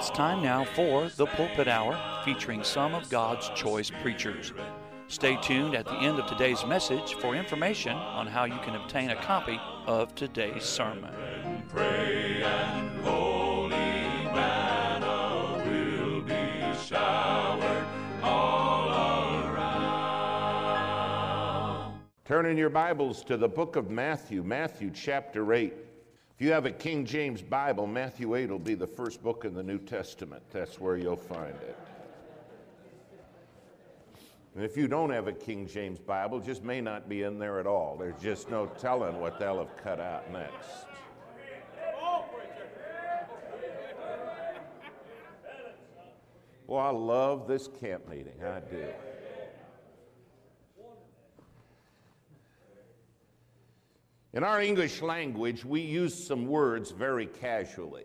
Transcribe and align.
It's 0.00 0.08
time 0.08 0.42
now 0.42 0.64
for 0.64 1.10
the 1.10 1.26
Pulpit 1.26 1.68
Hour, 1.68 1.94
featuring 2.24 2.64
some 2.64 2.94
of 2.94 3.10
God's 3.10 3.50
choice 3.50 3.90
preachers. 4.00 4.54
Stay 5.08 5.36
tuned 5.42 5.74
at 5.74 5.84
the 5.84 5.92
end 5.92 6.18
of 6.18 6.26
today's 6.26 6.64
message 6.64 7.12
for 7.16 7.34
information 7.34 7.92
on 7.92 8.26
how 8.26 8.46
you 8.46 8.58
can 8.64 8.76
obtain 8.76 9.10
a 9.10 9.16
copy 9.16 9.60
of 9.86 10.14
today's 10.14 10.64
sermon. 10.64 11.12
Turn 22.24 22.46
in 22.46 22.56
your 22.56 22.70
Bibles 22.70 23.22
to 23.24 23.36
the 23.36 23.46
book 23.46 23.76
of 23.76 23.90
Matthew, 23.90 24.42
Matthew 24.42 24.90
chapter 24.94 25.52
8. 25.52 25.89
If 26.40 26.46
you 26.46 26.52
have 26.52 26.64
a 26.64 26.70
King 26.70 27.04
James 27.04 27.42
Bible, 27.42 27.86
Matthew 27.86 28.34
8 28.34 28.48
will 28.48 28.58
be 28.58 28.72
the 28.72 28.86
first 28.86 29.22
book 29.22 29.44
in 29.44 29.52
the 29.52 29.62
New 29.62 29.76
Testament. 29.76 30.42
That's 30.50 30.80
where 30.80 30.96
you'll 30.96 31.14
find 31.14 31.54
it. 31.54 31.78
And 34.54 34.64
if 34.64 34.74
you 34.74 34.88
don't 34.88 35.10
have 35.10 35.28
a 35.28 35.34
King 35.34 35.66
James 35.66 35.98
Bible, 35.98 36.40
just 36.40 36.64
may 36.64 36.80
not 36.80 37.10
be 37.10 37.24
in 37.24 37.38
there 37.38 37.60
at 37.60 37.66
all. 37.66 37.94
There's 37.98 38.18
just 38.22 38.48
no 38.48 38.64
telling 38.78 39.20
what 39.20 39.38
they'll 39.38 39.58
have 39.58 39.76
cut 39.76 40.00
out 40.00 40.32
next. 40.32 40.86
Well, 46.66 46.80
I 46.80 46.88
love 46.88 47.48
this 47.48 47.68
camp 47.68 48.08
meeting. 48.08 48.42
I 48.42 48.60
do. 48.60 48.86
In 54.32 54.44
our 54.44 54.60
English 54.60 55.02
language, 55.02 55.64
we 55.64 55.80
use 55.80 56.14
some 56.14 56.46
words 56.46 56.92
very 56.92 57.26
casually. 57.26 58.04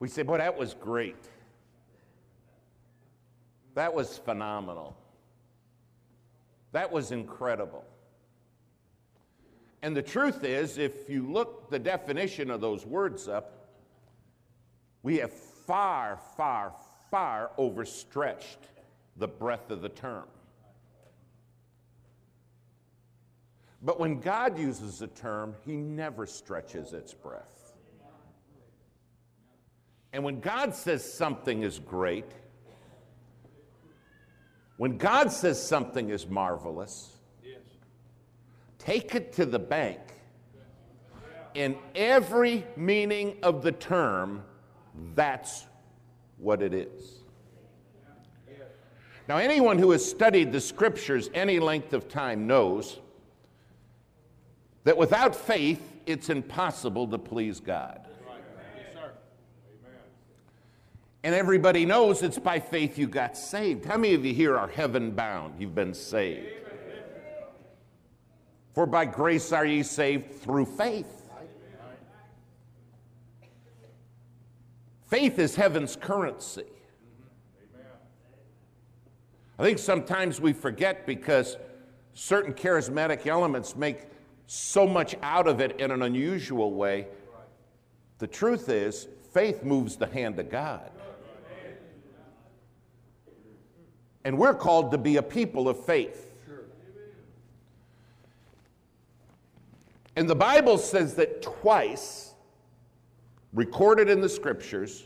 We 0.00 0.08
say, 0.08 0.22
Boy, 0.22 0.38
that 0.38 0.58
was 0.58 0.74
great. 0.74 1.28
That 3.74 3.94
was 3.94 4.18
phenomenal. 4.18 4.96
That 6.72 6.90
was 6.90 7.12
incredible. 7.12 7.84
And 9.82 9.96
the 9.96 10.02
truth 10.02 10.42
is, 10.44 10.78
if 10.78 11.08
you 11.08 11.30
look 11.30 11.70
the 11.70 11.78
definition 11.78 12.50
of 12.50 12.60
those 12.60 12.84
words 12.84 13.28
up, 13.28 13.68
we 15.02 15.18
have 15.18 15.32
far, 15.32 16.18
far, 16.36 16.72
far 17.10 17.50
overstretched 17.58 18.58
the 19.16 19.28
breadth 19.28 19.70
of 19.70 19.82
the 19.82 19.88
term. 19.88 20.24
But 23.82 23.98
when 23.98 24.20
God 24.20 24.58
uses 24.58 25.02
a 25.02 25.08
term, 25.08 25.56
he 25.64 25.76
never 25.76 26.24
stretches 26.24 26.92
its 26.92 27.12
breadth. 27.12 27.72
And 30.12 30.22
when 30.22 30.40
God 30.40 30.74
says 30.74 31.10
something 31.10 31.62
is 31.62 31.78
great, 31.78 32.30
when 34.76 34.98
God 34.98 35.32
says 35.32 35.60
something 35.60 36.10
is 36.10 36.28
marvelous, 36.28 37.16
take 38.78 39.14
it 39.14 39.32
to 39.34 39.46
the 39.46 39.58
bank. 39.58 40.00
In 41.54 41.76
every 41.94 42.64
meaning 42.76 43.36
of 43.42 43.62
the 43.62 43.72
term, 43.72 44.42
that's 45.14 45.66
what 46.38 46.62
it 46.62 46.72
is. 46.72 47.20
Now, 49.28 49.36
anyone 49.36 49.78
who 49.78 49.92
has 49.92 50.08
studied 50.08 50.52
the 50.52 50.60
scriptures 50.60 51.30
any 51.32 51.58
length 51.58 51.92
of 51.92 52.08
time 52.08 52.46
knows 52.46 52.98
that 54.84 54.96
without 54.96 55.34
faith, 55.34 55.80
it's 56.06 56.28
impossible 56.28 57.06
to 57.08 57.18
please 57.18 57.60
God. 57.60 58.00
And 61.24 61.34
everybody 61.34 61.86
knows 61.86 62.22
it's 62.22 62.38
by 62.38 62.58
faith 62.58 62.98
you 62.98 63.06
got 63.06 63.36
saved. 63.36 63.84
How 63.84 63.96
many 63.96 64.14
of 64.14 64.24
you 64.24 64.34
here 64.34 64.56
are 64.56 64.66
heaven 64.66 65.12
bound? 65.12 65.54
You've 65.60 65.74
been 65.74 65.94
saved. 65.94 66.48
For 68.74 68.86
by 68.86 69.04
grace 69.04 69.52
are 69.52 69.64
ye 69.64 69.82
saved 69.82 70.40
through 70.40 70.66
faith. 70.66 71.30
Faith 75.06 75.38
is 75.38 75.54
heaven's 75.54 75.94
currency. 75.94 76.64
I 79.58 79.62
think 79.62 79.78
sometimes 79.78 80.40
we 80.40 80.54
forget 80.54 81.06
because 81.06 81.56
certain 82.14 82.54
charismatic 82.54 83.26
elements 83.26 83.76
make 83.76 84.08
so 84.46 84.86
much 84.86 85.14
out 85.22 85.46
of 85.46 85.60
it 85.60 85.80
in 85.80 85.90
an 85.90 86.02
unusual 86.02 86.72
way. 86.74 87.06
The 88.18 88.26
truth 88.26 88.68
is, 88.68 89.08
faith 89.32 89.62
moves 89.64 89.96
the 89.96 90.06
hand 90.06 90.38
of 90.38 90.50
God. 90.50 90.90
And 94.24 94.38
we're 94.38 94.54
called 94.54 94.92
to 94.92 94.98
be 94.98 95.16
a 95.16 95.22
people 95.22 95.68
of 95.68 95.84
faith. 95.84 96.32
And 100.14 100.28
the 100.28 100.34
Bible 100.34 100.78
says 100.78 101.14
that 101.14 101.42
twice, 101.42 102.34
recorded 103.52 104.08
in 104.10 104.20
the 104.20 104.28
scriptures, 104.28 105.04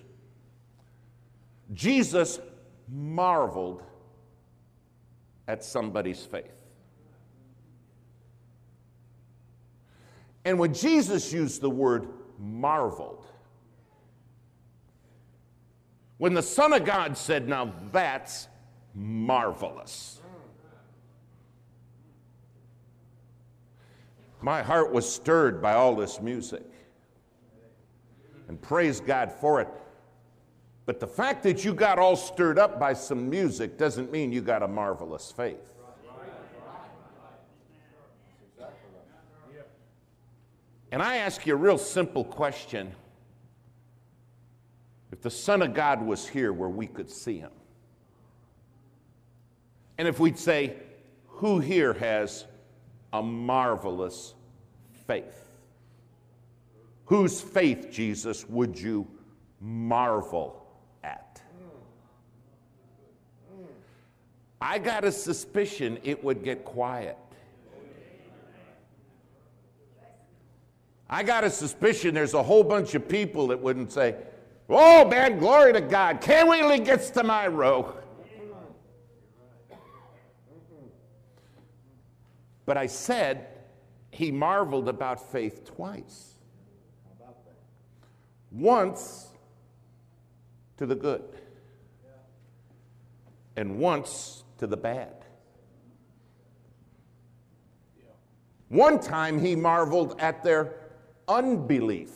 Jesus 1.73 2.41
marveled 2.89 3.83
at 5.49 5.65
somebody's 5.65 6.25
faith. 6.25 6.56
And 10.47 10.61
when 10.61 10.73
Jesus 10.73 11.33
used 11.33 11.61
the 11.61 11.69
word 11.69 12.07
marveled, 12.39 13.27
when 16.19 16.35
the 16.35 16.43
Son 16.43 16.73
of 16.73 16.85
God 16.85 17.19
said, 17.19 17.49
Now 17.49 17.75
that's 17.91 18.47
marvelous, 18.95 20.21
my 24.41 24.63
heart 24.63 24.93
was 24.93 25.13
stirred 25.13 25.61
by 25.61 25.75
all 25.75 25.97
this 25.97 26.21
music. 26.21 26.63
And 28.47 28.63
praise 28.63 29.01
God 29.01 29.33
for 29.33 29.61
it. 29.61 29.69
But 30.85 31.01
the 31.01 31.09
fact 31.09 31.43
that 31.43 31.65
you 31.65 31.75
got 31.75 31.99
all 31.99 32.15
stirred 32.15 32.57
up 32.57 32.79
by 32.79 32.93
some 32.93 33.29
music 33.29 33.77
doesn't 33.77 34.13
mean 34.13 34.31
you 34.31 34.43
got 34.43 34.63
a 34.63 34.69
marvelous 34.69 35.33
faith. 35.33 35.76
And 40.93 41.03
I 41.03 41.17
ask 41.17 41.47
you 41.47 41.55
a 41.55 41.57
real 41.57 41.79
simple 41.79 42.25
question. 42.25 42.93
If 45.13 45.21
the 45.23 45.31
Son 45.31 45.63
of 45.63 45.75
God 45.75 46.03
was 46.03 46.27
here 46.27 46.53
where 46.53 46.69
we 46.69 46.87
could 46.87 47.11
see 47.11 47.39
him, 47.39 47.51
and 49.99 50.07
if 50.07 50.21
we'd 50.21 50.39
say, 50.39 50.77
Who 51.27 51.59
here 51.59 51.95
has 51.95 52.45
a 53.13 53.23
marvelous 53.23 54.35
faith? 55.07 55.43
Whose 57.07 57.41
faith, 57.41 57.91
Jesus, 57.91 58.49
would 58.49 58.79
you 58.79 59.07
marvel 59.61 60.67
at? 61.03 61.41
I 64.61 64.79
got 64.79 65.05
a 65.05 65.13
suspicion 65.13 65.99
it 66.03 66.23
would 66.25 66.43
get 66.43 66.65
quiet. 66.65 67.17
I 71.09 71.23
got 71.23 71.45
a 71.45 71.51
suspicion 71.51 72.15
there's 72.15 72.35
a 72.35 72.43
whole 72.43 72.65
bunch 72.65 72.95
of 72.95 73.09
people 73.09 73.49
that 73.49 73.61
wouldn't 73.61 73.93
say, 73.93 74.17
Oh, 74.69 75.09
man, 75.09 75.39
glory 75.39 75.73
to 75.73 75.81
God. 75.81 76.21
Can't 76.21 76.49
wait 76.49 76.61
till 76.61 76.71
he 76.71 76.81
gets 76.81 77.11
to 77.11 77.23
my 77.23 77.47
row. 77.47 77.95
But 82.65 82.77
I 82.77 82.89
said 82.89 83.47
he 84.11 84.33
marveled 84.33 84.89
about 84.89 85.31
faith 85.31 85.65
twice. 85.65 86.33
Once 88.51 89.29
to 90.79 90.87
the 90.87 90.95
good, 90.95 91.23
and 93.57 93.79
once 93.79 94.43
to 94.59 94.67
the 94.67 94.77
bad. 94.77 95.15
One 98.69 98.99
time 98.99 99.39
he 99.39 99.55
marveled 99.55 100.17
at 100.19 100.43
their 100.43 100.86
unbelief. 101.29 102.11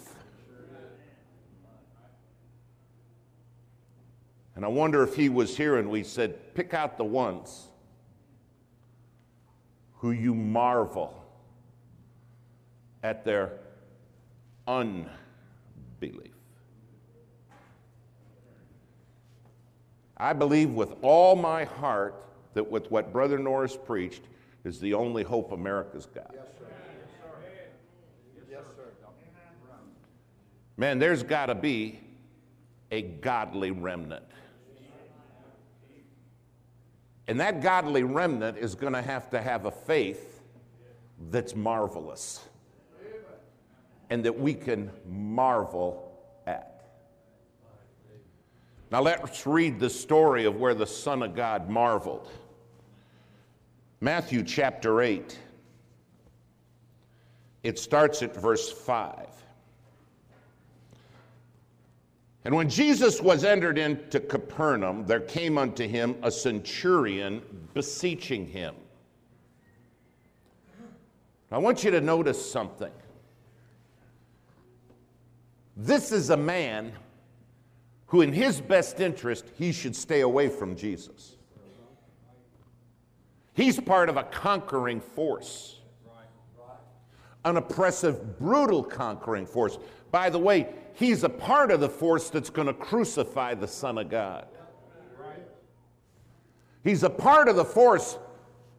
And 4.56 4.64
I 4.64 4.68
wonder 4.68 5.02
if 5.02 5.14
he 5.14 5.28
was 5.28 5.56
here 5.56 5.78
and 5.78 5.88
we 5.88 6.02
said, 6.02 6.54
pick 6.54 6.74
out 6.74 6.98
the 6.98 7.04
ones 7.04 7.68
who 9.94 10.10
you 10.10 10.34
marvel 10.34 11.24
at 13.02 13.24
their 13.24 13.52
unbelief. 14.66 15.08
I 20.16 20.34
believe 20.34 20.70
with 20.70 20.94
all 21.00 21.36
my 21.36 21.64
heart 21.64 22.26
that 22.52 22.70
with 22.70 22.90
what 22.90 23.12
Brother 23.12 23.38
Norris 23.38 23.76
preached 23.76 24.22
is 24.64 24.78
the 24.78 24.92
only 24.92 25.22
hope 25.22 25.52
America's 25.52 26.06
got. 26.06 26.34
Man, 30.81 30.99
there's 30.99 31.23
got 31.23 31.47
to 31.47 31.55
be 31.55 32.00
a 32.91 33.03
godly 33.03 33.71
remnant. 33.71 34.25
And 37.29 37.38
that 37.38 37.61
godly 37.61 38.03
remnant 38.03 38.56
is 38.56 38.75
going 38.75 38.94
to 38.94 39.03
have 39.03 39.29
to 39.31 39.43
have 39.43 39.67
a 39.67 39.71
faith 39.71 40.41
that's 41.31 41.55
marvelous 41.55 42.41
and 44.09 44.25
that 44.25 44.41
we 44.41 44.55
can 44.55 44.91
marvel 45.06 46.19
at. 46.47 46.82
Now 48.91 49.03
let's 49.03 49.47
read 49.47 49.79
the 49.79 49.91
story 49.91 50.47
of 50.47 50.56
where 50.56 50.75
the 50.75 50.87
Son 50.87 51.23
of 51.23 51.37
God 51.37 51.69
marveled. 51.69 52.31
Matthew 54.00 54.43
chapter 54.43 55.03
8. 55.03 55.38
It 57.65 57.79
starts 57.79 58.23
at 58.23 58.35
verse 58.35 58.73
5. 58.73 59.27
And 62.44 62.54
when 62.54 62.69
Jesus 62.70 63.20
was 63.20 63.44
entered 63.44 63.78
into 63.78 64.19
Capernaum, 64.19 65.04
there 65.04 65.20
came 65.20 65.58
unto 65.58 65.87
him 65.87 66.16
a 66.22 66.31
centurion 66.31 67.42
beseeching 67.75 68.46
him. 68.46 68.75
I 71.52 71.58
want 71.58 71.84
you 71.84 71.90
to 71.90 72.00
notice 72.00 72.50
something. 72.50 72.92
This 75.76 76.12
is 76.12 76.31
a 76.31 76.37
man 76.37 76.92
who, 78.06 78.20
in 78.22 78.32
his 78.32 78.60
best 78.60 79.00
interest, 79.00 79.46
he 79.56 79.72
should 79.72 79.96
stay 79.96 80.20
away 80.20 80.48
from 80.48 80.76
Jesus. 80.76 81.36
He's 83.54 83.81
part 83.81 84.08
of 84.08 84.16
a 84.16 84.22
conquering 84.22 85.00
force, 85.00 85.81
an 87.44 87.56
oppressive, 87.56 88.38
brutal 88.38 88.82
conquering 88.82 89.44
force. 89.44 89.78
By 90.10 90.31
the 90.31 90.38
way, 90.38 90.69
he's 90.94 91.25
a 91.25 91.28
part 91.28 91.70
of 91.70 91.81
the 91.81 91.88
force 91.88 92.31
that's 92.31 92.50
going 92.50 92.66
to 92.66 92.75
crucify 92.75 93.54
the 93.54 93.69
Son 93.69 93.98
of 93.98 94.08
God. 94.08 94.46
He's 96.82 97.02
a 97.02 97.10
part 97.10 97.48
of 97.48 97.56
the 97.56 97.64
force 97.64 98.19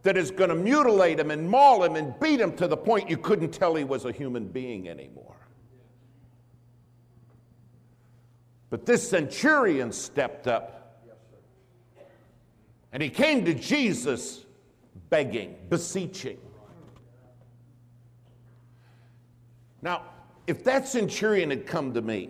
that 0.04 0.18
is 0.18 0.32
going 0.32 0.50
to 0.50 0.56
mutilate 0.56 1.20
him 1.20 1.30
and 1.30 1.48
maul 1.48 1.84
him 1.84 1.96
and 1.96 2.20
beat 2.20 2.40
him 2.40 2.56
to 2.58 2.68
the 2.68 2.78
point 2.78 3.10
you 3.10 3.18
couldn't 3.18 3.52
tell 3.52 3.76
he 3.76 3.84
was 3.84 4.06
a 4.06 4.12
human 4.12 4.48
being 4.48 4.90
anymore. 4.90 5.36
But 8.72 8.86
this 8.86 9.08
centurion 9.08 9.92
stepped 9.92 10.48
up 10.48 10.82
and 12.92 13.02
he 13.02 13.10
came 13.10 13.46
to 13.46 13.54
Jesus 13.54 14.46
begging, 15.10 15.56
beseeching. 15.70 16.38
Now, 19.82 20.04
if 20.52 20.66
that 20.66 20.86
centurion 20.86 21.50
had 21.50 21.66
come 21.66 21.94
to 21.94 22.02
me, 22.02 22.30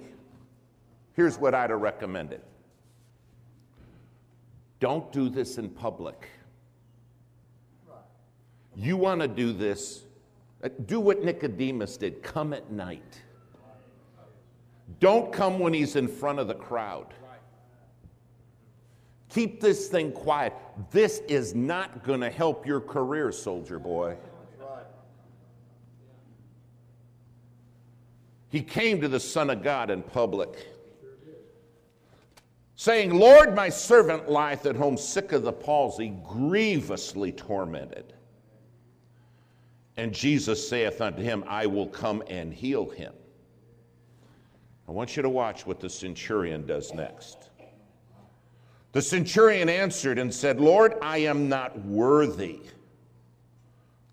here's 1.14 1.40
what 1.40 1.56
I'd 1.56 1.72
have 1.72 1.82
recommended 1.82 2.42
don't 4.80 5.12
do 5.12 5.28
this 5.28 5.58
in 5.58 5.70
public. 5.70 6.30
You 8.76 8.96
want 8.96 9.22
to 9.22 9.28
do 9.28 9.52
this, 9.54 10.04
uh, 10.64 10.70
do 10.86 11.00
what 11.00 11.24
Nicodemus 11.24 11.98
did 11.98 12.22
come 12.22 12.54
at 12.54 12.72
night. 12.72 13.20
Don't 15.00 15.34
come 15.34 15.58
when 15.58 15.74
he's 15.74 15.96
in 15.96 16.08
front 16.08 16.38
of 16.38 16.48
the 16.48 16.54
crowd. 16.54 17.14
Keep 19.30 19.62
this 19.62 19.88
thing 19.88 20.12
quiet. 20.12 20.54
This 20.92 21.20
is 21.28 21.56
not 21.56 22.04
going 22.04 22.22
to 22.22 22.30
help 22.30 22.68
your 22.68 22.82
career, 22.82 23.32
soldier 23.32 23.80
boy. 23.80 24.16
He 28.52 28.62
came 28.62 29.00
to 29.00 29.08
the 29.08 29.20
Son 29.20 29.50
of 29.50 29.64
God 29.64 29.90
in 29.90 30.04
public, 30.04 30.68
saying, 32.76 33.14
Lord, 33.14 33.56
my 33.56 33.70
servant 33.70 34.30
lieth 34.30 34.66
at 34.66 34.76
home 34.76 34.98
sick 34.98 35.32
of 35.32 35.44
the 35.44 35.54
palsy, 35.54 36.10
grievously 36.28 37.32
tormented. 37.32 38.14
And 39.96 40.14
Jesus 40.14 40.68
saith 40.68 41.00
unto 41.00 41.22
him, 41.22 41.46
I 41.48 41.66
will 41.66 41.88
come 41.88 42.24
and 42.28 42.54
heal 42.54 42.90
him. 42.90 43.14
I 44.88 44.92
want 44.92 45.16
you 45.16 45.24
to 45.24 45.30
watch 45.30 45.66
what 45.66 45.80
the 45.80 45.90
centurion 45.90 46.66
does 46.66 46.94
next. 46.94 47.50
The 48.92 49.02
centurion 49.02 49.70
answered 49.70 50.20
and 50.20 50.34
said, 50.34 50.60
Lord, 50.60 50.96
I 51.02 51.20
am 51.20 51.48
not 51.48 51.80
worthy 51.86 52.60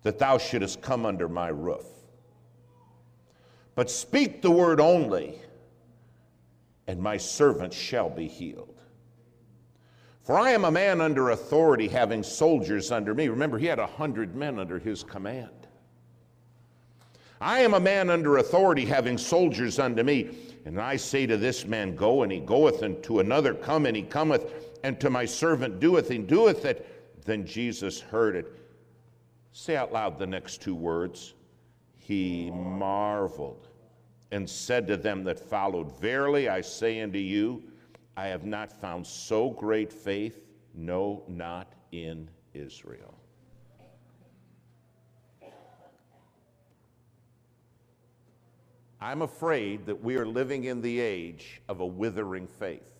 that 0.03 0.17
thou 0.17 0.37
shouldest 0.37 0.81
come 0.81 1.05
under 1.05 1.27
my 1.27 1.49
roof. 1.49 1.85
But 3.79 3.89
speak 3.89 4.41
the 4.41 4.51
word 4.51 4.81
only, 4.81 5.39
and 6.85 6.99
my 7.01 7.15
servant 7.15 7.73
shall 7.73 8.09
be 8.09 8.27
healed. 8.27 8.81
For 10.21 10.37
I 10.37 10.51
am 10.51 10.65
a 10.65 10.69
man 10.69 10.99
under 10.99 11.29
authority, 11.29 11.87
having 11.87 12.21
soldiers 12.21 12.91
under 12.91 13.15
me. 13.15 13.29
Remember, 13.29 13.57
he 13.57 13.67
had 13.67 13.79
a 13.79 13.87
hundred 13.87 14.35
men 14.35 14.59
under 14.59 14.79
his 14.79 15.01
command. 15.01 15.65
I 17.39 17.61
am 17.61 17.73
a 17.73 17.79
man 17.79 18.09
under 18.09 18.39
authority, 18.39 18.83
having 18.83 19.17
soldiers 19.17 19.79
under 19.79 20.03
me. 20.03 20.31
And 20.65 20.77
I 20.77 20.97
say 20.97 21.25
to 21.25 21.37
this 21.37 21.63
man, 21.63 21.95
Go, 21.95 22.23
and 22.23 22.31
he 22.33 22.41
goeth, 22.41 22.81
and 22.81 23.01
to 23.03 23.21
another, 23.21 23.53
Come, 23.53 23.85
and 23.85 23.95
he 23.95 24.03
cometh, 24.03 24.51
and 24.83 24.99
to 24.99 25.09
my 25.09 25.23
servant, 25.23 25.79
Doeth, 25.79 26.09
and 26.09 26.27
doeth 26.27 26.65
it. 26.65 27.23
Then 27.23 27.45
Jesus 27.45 28.01
heard 28.01 28.35
it. 28.35 28.45
Say 29.53 29.77
out 29.77 29.93
loud 29.93 30.19
the 30.19 30.27
next 30.27 30.61
two 30.61 30.75
words. 30.75 31.33
He 31.97 32.51
marveled 32.51 33.68
and 34.31 34.49
said 34.49 34.87
to 34.87 34.97
them 34.97 35.23
that 35.23 35.39
followed, 35.39 35.99
Verily 35.99 36.49
I 36.49 36.61
say 36.61 37.01
unto 37.01 37.19
you, 37.19 37.63
I 38.15 38.27
have 38.27 38.45
not 38.45 38.71
found 38.71 39.05
so 39.05 39.49
great 39.51 39.91
faith, 39.91 40.45
no, 40.73 41.23
not 41.27 41.73
in 41.91 42.29
Israel. 42.53 43.15
I'm 49.01 49.21
afraid 49.21 49.85
that 49.85 50.03
we 50.03 50.17
are 50.17 50.25
living 50.25 50.65
in 50.65 50.81
the 50.81 50.99
age 50.99 51.61
of 51.69 51.79
a 51.79 51.85
withering 51.85 52.47
faith. 52.47 52.91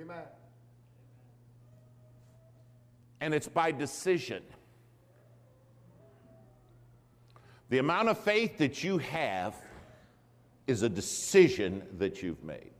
Amen. 0.00 0.22
And 3.20 3.34
it's 3.34 3.48
by 3.48 3.72
decision. 3.72 4.42
The 7.68 7.78
amount 7.78 8.08
of 8.08 8.18
faith 8.18 8.58
that 8.58 8.84
you 8.84 8.98
have 8.98 9.54
is 10.66 10.82
a 10.82 10.88
decision 10.88 11.82
that 11.98 12.22
you've 12.22 12.42
made. 12.44 12.70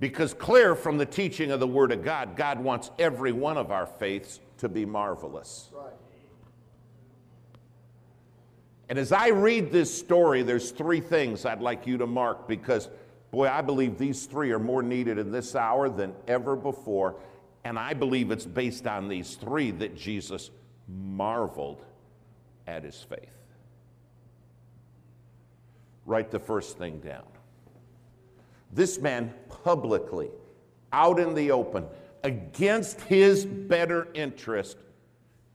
Because, 0.00 0.34
clear 0.34 0.74
from 0.74 0.98
the 0.98 1.06
teaching 1.06 1.52
of 1.52 1.60
the 1.60 1.66
Word 1.66 1.92
of 1.92 2.02
God, 2.02 2.36
God 2.36 2.58
wants 2.58 2.90
every 2.98 3.30
one 3.30 3.56
of 3.56 3.70
our 3.70 3.86
faiths 3.86 4.40
to 4.58 4.68
be 4.68 4.84
marvelous. 4.84 5.70
And 8.88 8.98
as 8.98 9.12
I 9.12 9.28
read 9.28 9.70
this 9.70 9.96
story, 9.96 10.42
there's 10.42 10.72
three 10.72 11.00
things 11.00 11.46
I'd 11.46 11.60
like 11.60 11.86
you 11.86 11.98
to 11.98 12.06
mark 12.06 12.48
because, 12.48 12.88
boy, 13.30 13.48
I 13.48 13.62
believe 13.62 13.96
these 13.96 14.26
three 14.26 14.50
are 14.50 14.58
more 14.58 14.82
needed 14.82 15.18
in 15.18 15.30
this 15.30 15.54
hour 15.54 15.88
than 15.88 16.14
ever 16.26 16.56
before. 16.56 17.14
And 17.64 17.78
I 17.78 17.94
believe 17.94 18.32
it's 18.32 18.44
based 18.44 18.88
on 18.88 19.08
these 19.08 19.36
three 19.36 19.70
that 19.70 19.96
Jesus 19.96 20.50
marveled 20.88 21.84
at 22.66 22.84
his 22.84 22.96
faith. 22.96 23.28
Write 26.06 26.30
the 26.30 26.38
first 26.38 26.78
thing 26.78 26.98
down. 27.00 27.24
This 28.72 28.98
man 28.98 29.32
publicly, 29.64 30.30
out 30.92 31.20
in 31.20 31.34
the 31.34 31.50
open, 31.50 31.84
against 32.24 33.00
his 33.02 33.44
better 33.44 34.08
interest, 34.14 34.78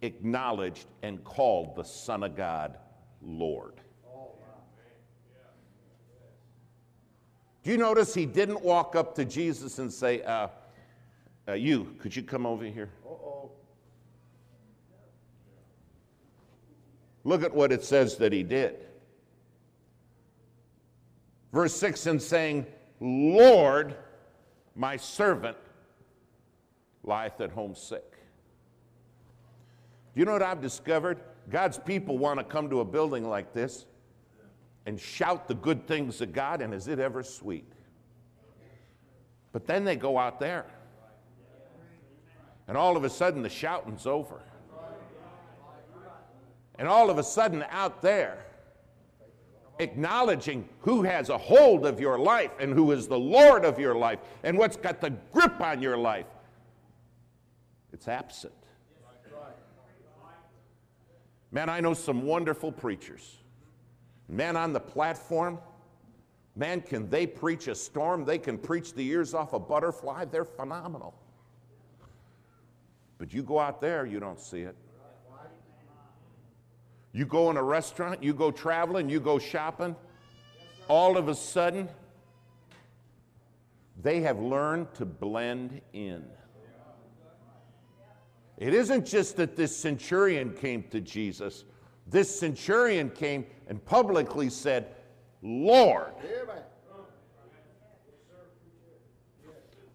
acknowledged 0.01 0.85
and 1.01 1.23
called 1.23 1.75
the 1.75 1.83
Son 1.83 2.23
of 2.23 2.35
God 2.35 2.77
Lord. 3.21 3.73
Do 7.63 7.71
you 7.73 7.77
notice 7.77 8.13
he 8.13 8.25
didn't 8.25 8.61
walk 8.61 8.95
up 8.95 9.13
to 9.15 9.25
Jesus 9.25 9.79
and 9.79 9.91
say, 9.91 10.21
uh, 10.21 10.47
uh, 11.49 11.53
You, 11.53 11.95
could 11.99 12.15
you 12.15 12.23
come 12.23 12.45
over 12.45 12.63
here? 12.63 12.89
Uh-oh. 13.05 13.51
Look 17.27 17.43
at 17.43 17.53
what 17.53 17.73
it 17.73 17.83
says 17.83 18.15
that 18.19 18.31
he 18.31 18.41
did. 18.41 18.77
Verse 21.51 21.75
6 21.75 22.05
and 22.05 22.21
saying, 22.21 22.65
Lord, 23.01 23.97
my 24.77 24.95
servant 24.95 25.57
lieth 27.03 27.41
at 27.41 27.51
home 27.51 27.75
sick. 27.75 28.13
Do 30.13 30.21
you 30.21 30.25
know 30.25 30.31
what 30.31 30.41
I've 30.41 30.61
discovered? 30.61 31.19
God's 31.49 31.77
people 31.77 32.17
want 32.17 32.39
to 32.39 32.45
come 32.45 32.69
to 32.69 32.79
a 32.79 32.85
building 32.85 33.27
like 33.27 33.51
this 33.51 33.85
and 34.85 34.97
shout 34.97 35.49
the 35.49 35.55
good 35.55 35.85
things 35.85 36.21
of 36.21 36.31
God, 36.31 36.61
and 36.61 36.73
is 36.73 36.87
it 36.87 36.97
ever 36.97 37.23
sweet? 37.23 37.69
But 39.51 39.67
then 39.67 39.83
they 39.83 39.97
go 39.97 40.17
out 40.17 40.39
there, 40.39 40.65
and 42.69 42.77
all 42.77 42.95
of 42.95 43.03
a 43.03 43.09
sudden 43.09 43.41
the 43.41 43.49
shouting's 43.49 44.05
over. 44.05 44.39
And 46.79 46.87
all 46.87 47.09
of 47.09 47.17
a 47.17 47.23
sudden 47.23 47.65
out 47.69 48.01
there, 48.01 48.45
acknowledging 49.79 50.67
who 50.81 51.03
has 51.03 51.29
a 51.29 51.37
hold 51.37 51.85
of 51.85 51.99
your 51.99 52.17
life 52.19 52.51
and 52.59 52.73
who 52.73 52.91
is 52.91 53.07
the 53.07 53.17
Lord 53.17 53.65
of 53.65 53.79
your 53.79 53.95
life 53.95 54.19
and 54.43 54.57
what's 54.57 54.77
got 54.77 55.01
the 55.01 55.11
grip 55.31 55.59
on 55.61 55.81
your 55.81 55.97
life, 55.97 56.25
it's 57.93 58.07
absent. 58.07 58.53
Man, 61.51 61.69
I 61.69 61.79
know 61.79 61.93
some 61.93 62.23
wonderful 62.23 62.71
preachers. 62.71 63.37
Man, 64.27 64.57
on 64.57 64.73
the 64.73 64.79
platform, 64.79 65.57
man, 66.55 66.81
can 66.81 67.09
they 67.09 67.25
preach 67.25 67.67
a 67.67 67.75
storm? 67.75 68.25
They 68.25 68.37
can 68.37 68.57
preach 68.57 68.93
the 68.93 69.07
ears 69.07 69.33
off 69.33 69.53
a 69.53 69.59
butterfly. 69.59 70.25
They're 70.25 70.43
phenomenal. 70.43 71.15
But 73.17 73.33
you 73.33 73.41
go 73.41 73.59
out 73.59 73.79
there, 73.79 74.05
you 74.05 74.19
don't 74.19 74.39
see 74.39 74.61
it. 74.61 74.75
You 77.17 77.25
go 77.25 77.49
in 77.49 77.57
a 77.57 77.63
restaurant, 77.63 78.21
you 78.21 78.31
go 78.31 78.51
traveling, 78.51 79.09
you 79.09 79.19
go 79.19 79.39
shopping, 79.39 79.95
all 80.87 81.17
of 81.17 81.29
a 81.29 81.33
sudden, 81.33 81.89
they 83.99 84.21
have 84.21 84.37
learned 84.37 84.93
to 84.93 85.05
blend 85.07 85.81
in. 85.93 86.23
It 88.59 88.71
isn't 88.71 89.07
just 89.07 89.35
that 89.37 89.55
this 89.55 89.75
centurion 89.75 90.53
came 90.53 90.83
to 90.91 91.01
Jesus. 91.01 91.65
This 92.05 92.39
centurion 92.39 93.09
came 93.09 93.47
and 93.67 93.83
publicly 93.83 94.51
said, 94.51 94.85
Lord. 95.41 96.13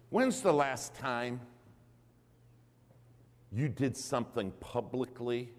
When's 0.09 0.41
the 0.41 0.51
last 0.51 0.93
time 0.93 1.39
you 3.49 3.69
did 3.69 3.95
something 3.95 4.51
publicly 4.59 5.53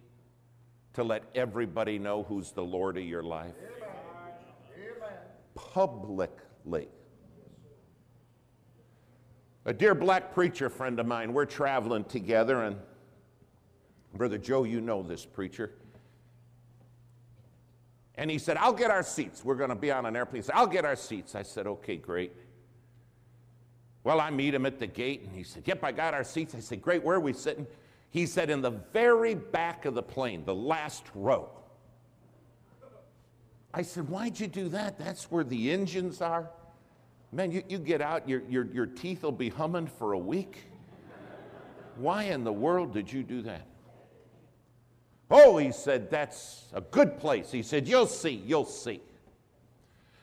to 0.95 1.05
let 1.05 1.25
everybody 1.35 1.99
know 1.99 2.23
who's 2.23 2.53
the 2.53 2.63
Lord 2.63 2.97
of 2.97 3.05
your 3.05 3.23
life? 3.23 3.55
Publicly. 5.55 6.89
A 9.67 9.73
dear 9.73 9.95
black 9.95 10.35
preacher 10.35 10.69
friend 10.69 10.99
of 11.01 11.07
mine, 11.07 11.33
we're 11.33 11.47
traveling 11.47 12.05
together, 12.05 12.63
and 12.63 12.77
Brother 14.15 14.39
Joe, 14.39 14.65
you 14.65 14.81
know 14.81 15.03
this 15.03 15.25
preacher. 15.25 15.73
And 18.17 18.31
he 18.31 18.39
said, 18.39 18.57
I'll 18.57 18.73
get 18.73 18.91
our 18.91 19.03
seats. 19.03 19.45
We're 19.45 19.57
going 19.57 19.71
to 19.71 19.77
be 19.77 19.91
on 19.91 20.07
an 20.07 20.15
airplane. 20.15 20.43
He 20.43 20.47
said, 20.47 20.55
I'll 20.55 20.67
get 20.67 20.85
our 20.85 20.97
seats. 20.97 21.35
I 21.35 21.43
said, 21.43 21.67
okay, 21.67 21.97
great. 21.97 22.33
Well, 24.05 24.21
I 24.21 24.31
meet 24.31 24.55
him 24.55 24.67
at 24.67 24.79
the 24.79 24.87
gate, 24.87 25.23
and 25.23 25.35
he 25.35 25.43
said, 25.43 25.63
Yep, 25.67 25.83
I 25.83 25.93
got 25.93 26.13
our 26.13 26.25
seats. 26.25 26.55
I 26.55 26.61
said, 26.61 26.83
Great, 26.83 27.03
where 27.03 27.17
are 27.17 27.21
we 27.21 27.33
sitting? 27.33 27.67
He 28.15 28.27
said, 28.27 28.49
In 28.49 28.63
the 28.63 28.71
very 28.71 29.35
back 29.35 29.87
of 29.87 29.95
the 29.95 30.03
plane, 30.03 30.45
the 30.45 30.55
last 30.55 31.03
row. 31.17 31.51
I 33.75 33.83
said, 33.83 34.09
Why'd 34.09 34.39
you 34.39 34.47
do 34.47 34.69
that? 34.69 35.01
That's 35.01 35.33
where 35.33 35.43
the 35.43 35.73
engines 35.73 36.23
are. 36.23 36.49
Man, 37.33 37.51
you, 37.51 37.65
you 37.69 37.77
get 37.77 38.01
out, 38.01 38.29
your, 38.29 38.43
your, 38.49 38.67
your 38.67 38.87
teeth 38.87 39.25
will 39.25 39.33
be 39.33 39.49
humming 39.49 39.89
for 39.89 40.13
a 40.13 40.19
week. 40.19 40.59
Why 41.97 42.25
in 42.25 42.45
the 42.45 42.53
world 42.53 42.95
did 42.95 43.13
you 43.13 43.25
do 43.25 43.43
that? 43.43 43.67
Oh, 45.29 45.57
he 45.57 45.73
said, 45.73 46.09
that's 46.09 46.67
a 46.73 46.81
good 46.81 47.19
place. 47.19 47.51
He 47.51 47.65
said, 47.65 47.89
You'll 47.89 48.07
see, 48.07 48.45
you'll 48.47 48.65
see. 48.65 49.01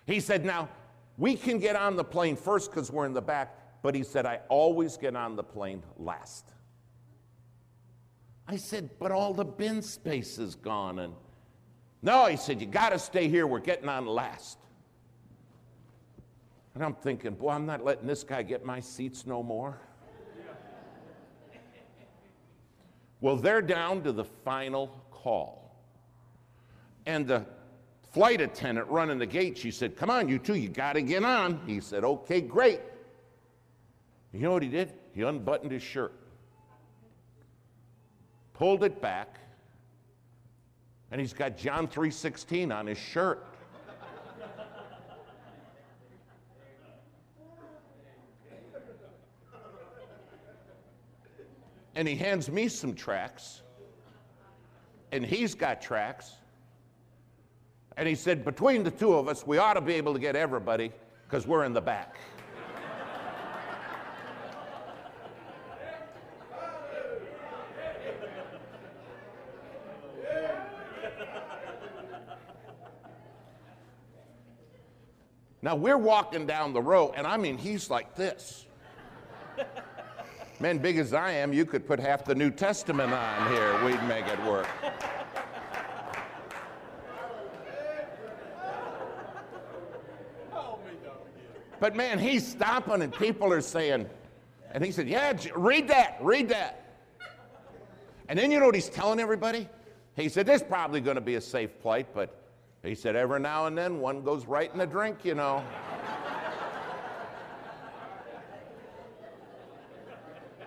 He 0.06 0.22
said, 0.22 0.46
Now, 0.46 0.70
we 1.18 1.36
can 1.36 1.60
get 1.60 1.76
on 1.76 1.98
the 1.98 2.06
plane 2.06 2.38
first 2.38 2.72
because 2.72 2.90
we're 2.90 3.06
in 3.06 3.12
the 3.14 3.22
back, 3.22 3.82
but 3.82 3.96
he 3.96 4.04
said, 4.04 4.26
I 4.26 4.40
always 4.48 4.96
get 4.96 5.14
on 5.18 5.36
the 5.36 5.44
plane 5.44 5.84
last. 5.98 6.54
I 8.52 8.58
said, 8.58 8.90
But 9.00 9.12
all 9.14 9.34
the 9.34 9.46
bin 9.46 9.82
space 9.82 10.38
is 10.38 10.56
gone. 10.56 11.00
And 11.00 11.14
no, 12.02 12.26
he 12.26 12.36
said, 12.36 12.60
You 12.60 12.68
got 12.68 12.90
to 12.90 13.00
stay 13.00 13.30
here. 13.30 13.48
We're 13.48 13.60
getting 13.60 13.88
on 13.88 14.06
last. 14.06 14.58
And 16.76 16.84
I'm 16.84 16.94
thinking, 16.96 17.34
Boy, 17.34 17.52
I'm 17.52 17.66
not 17.66 17.86
letting 17.86 18.08
this 18.08 18.24
guy 18.24 18.44
get 18.44 18.66
my 18.66 18.82
seats 18.82 19.26
no 19.26 19.42
more. 19.42 19.80
Well, 23.22 23.38
they're 23.38 23.62
down 23.62 24.04
to 24.04 24.12
the 24.12 24.26
final 24.26 24.88
call. 25.12 25.80
And 27.06 27.28
the 27.28 27.46
flight 28.12 28.42
attendant 28.42 28.88
running 28.90 29.20
the 29.20 29.28
gate, 29.28 29.58
she 29.58 29.72
said, 29.72 29.96
Come 29.96 30.10
on, 30.10 30.28
you 30.28 30.40
two, 30.40 30.56
you 30.56 30.68
got 30.68 30.94
to 30.94 31.02
get 31.02 31.24
on. 31.24 31.62
He 31.66 31.80
said, 31.80 32.04
Okay, 32.04 32.42
great. 32.42 32.82
You 34.34 34.40
know 34.42 34.52
what 34.52 34.64
he 34.64 34.70
did? 34.70 34.94
He 35.14 35.22
unbuttoned 35.22 35.72
his 35.72 35.84
shirt, 35.84 36.14
pulled 38.62 38.84
it 38.84 39.02
back, 39.02 39.40
and 41.10 41.20
he's 41.20 41.34
got 41.34 41.58
John 41.58 41.88
3:16 41.88 42.72
on 42.72 42.86
his 42.86 43.00
shirt. 43.00 43.44
and 51.96 52.08
he 52.08 52.16
hands 52.16 52.52
me 52.52 52.68
some 52.68 52.94
tracks, 52.94 53.64
and 55.12 55.26
he's 55.26 55.56
got 55.56 55.82
tracks. 55.82 56.36
And 57.98 58.08
he 58.08 58.14
said, 58.14 58.46
Between 58.46 58.84
the 58.84 58.92
two 58.92 59.16
of 59.16 59.28
us, 59.28 59.46
we 59.48 59.58
ought 59.58 59.74
to 59.74 59.82
be 59.82 59.96
able 59.96 60.14
to 60.14 60.20
get 60.20 60.36
everybody 60.36 60.92
because 61.28 61.48
we're 61.48 61.66
in 61.66 61.74
the 61.74 61.82
back. 61.82 62.16
Now 75.62 75.76
we're 75.76 75.98
walking 75.98 76.46
down 76.46 76.74
the 76.74 76.82
row, 76.82 77.14
and 77.16 77.28
I 77.28 77.38
mean, 77.38 77.58
he's 77.58 77.90
like 77.90 78.16
this. 78.16 78.66
Man, 80.60 80.78
big 80.78 80.98
as 80.98 81.14
I 81.14 81.32
am, 81.32 81.54
you 81.54 81.66
could 81.66 81.88
put 81.88 82.00
half 82.00 82.24
the 82.26 82.36
New 82.36 82.52
Testament 82.52 83.12
on 83.12 83.52
here. 83.52 83.84
We'd 83.84 84.04
make 84.04 84.28
it 84.28 84.44
work. 84.46 84.68
But 91.80 91.96
man, 91.96 92.20
he's 92.20 92.48
stopping 92.48 93.02
and 93.02 93.12
people 93.12 93.52
are 93.52 93.60
saying, 93.60 94.08
and 94.72 94.86
he 94.86 94.92
said, 94.92 95.10
Yeah, 95.10 95.36
read 95.56 95.88
that, 95.88 96.18
read 96.22 96.50
that. 96.50 96.86
And 98.30 98.38
then 98.38 98.52
you 98.52 98.60
know 98.60 98.68
what 98.68 98.76
he's 98.76 98.88
telling 98.88 99.20
everybody? 99.20 99.68
He 100.16 100.30
said, 100.30 100.46
This 100.46 100.62
is 100.62 100.68
probably 100.68 101.02
going 101.02 101.16
to 101.16 101.22
be 101.22 101.36
a 101.36 101.42
safe 101.42 101.72
flight, 101.82 102.06
but 102.14 102.41
he 102.84 102.96
said, 102.96 103.16
Every 103.16 103.40
now 103.40 103.68
and 103.68 103.78
then 103.78 104.00
one 104.00 104.24
goes 104.24 104.46
right 104.46 104.72
in 104.72 104.80
the 104.80 104.88
drink, 104.88 105.24
you 105.24 105.36
know. 105.36 105.64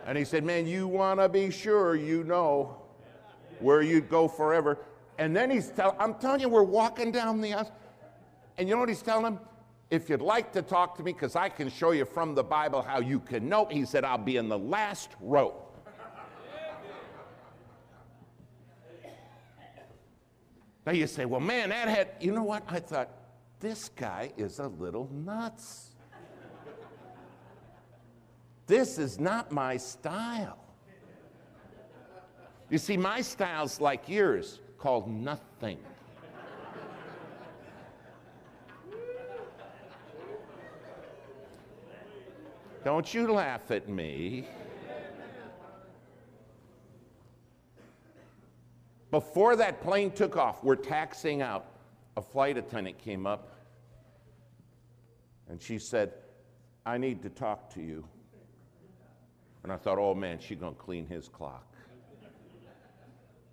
and 0.06 0.16
he 0.16 0.24
said, 0.24 0.44
Man, 0.44 0.66
you 0.66 0.86
want 0.86 1.20
to 1.20 1.28
be 1.28 1.50
sure 1.50 1.96
you 1.96 2.24
know 2.24 2.76
where 3.58 3.82
you'd 3.82 4.08
go 4.08 4.28
forever. 4.28 4.78
And 5.18 5.34
then 5.34 5.50
he's 5.50 5.70
telling, 5.70 5.96
I'm 5.98 6.14
telling 6.14 6.40
you, 6.40 6.48
we're 6.48 6.62
walking 6.62 7.12
down 7.12 7.40
the 7.40 7.54
aisle. 7.54 7.72
And 8.58 8.68
you 8.68 8.74
know 8.74 8.80
what 8.80 8.88
he's 8.88 9.02
telling 9.02 9.26
him? 9.26 9.40
If 9.90 10.08
you'd 10.08 10.22
like 10.22 10.52
to 10.52 10.62
talk 10.62 10.96
to 10.96 11.02
me, 11.02 11.12
because 11.12 11.36
I 11.36 11.48
can 11.48 11.70
show 11.70 11.92
you 11.92 12.04
from 12.04 12.34
the 12.34 12.42
Bible 12.42 12.82
how 12.82 13.00
you 13.00 13.20
can 13.20 13.48
know, 13.48 13.66
he 13.66 13.84
said, 13.84 14.04
I'll 14.04 14.18
be 14.18 14.36
in 14.36 14.48
the 14.48 14.58
last 14.58 15.10
row. 15.20 15.54
Now 20.86 20.92
you 20.92 21.06
say, 21.06 21.24
well, 21.24 21.40
man, 21.40 21.70
that 21.70 21.88
had, 21.88 22.10
you 22.20 22.32
know 22.32 22.42
what? 22.42 22.62
I 22.68 22.78
thought, 22.78 23.08
this 23.60 23.88
guy 23.88 24.30
is 24.36 24.58
a 24.58 24.68
little 24.68 25.08
nuts. 25.12 25.90
This 28.66 28.98
is 28.98 29.18
not 29.18 29.50
my 29.50 29.76
style. 29.76 30.58
You 32.68 32.78
see, 32.78 32.96
my 32.96 33.20
style's 33.20 33.80
like 33.80 34.08
yours, 34.08 34.60
called 34.78 35.08
nothing. 35.08 35.78
Don't 42.84 43.14
you 43.14 43.32
laugh 43.32 43.70
at 43.70 43.88
me. 43.88 44.46
Before 49.14 49.54
that 49.54 49.80
plane 49.80 50.10
took 50.10 50.36
off, 50.36 50.64
we're 50.64 50.74
taxing 50.74 51.40
out. 51.40 51.66
A 52.16 52.20
flight 52.20 52.58
attendant 52.58 52.98
came 52.98 53.28
up 53.28 53.48
and 55.48 55.62
she 55.62 55.78
said, 55.78 56.14
I 56.84 56.98
need 56.98 57.22
to 57.22 57.28
talk 57.28 57.72
to 57.74 57.80
you. 57.80 58.04
And 59.62 59.72
I 59.72 59.76
thought, 59.76 59.98
oh 59.98 60.16
man, 60.16 60.40
she's 60.40 60.58
going 60.58 60.74
to 60.74 60.80
clean 60.80 61.06
his 61.06 61.28
clock. 61.28 61.76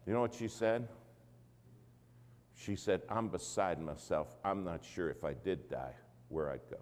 You 0.08 0.14
know 0.14 0.22
what 0.22 0.34
she 0.34 0.48
said? 0.48 0.88
She 2.56 2.76
said, 2.76 3.04
I'm 3.08 3.28
beside 3.28 3.80
myself. 3.80 4.36
I'm 4.44 4.64
not 4.64 4.84
sure 4.84 5.12
if 5.12 5.24
I 5.24 5.34
did 5.34 5.70
die 5.70 5.94
where 6.30 6.50
I'd 6.50 6.68
go. 6.72 6.80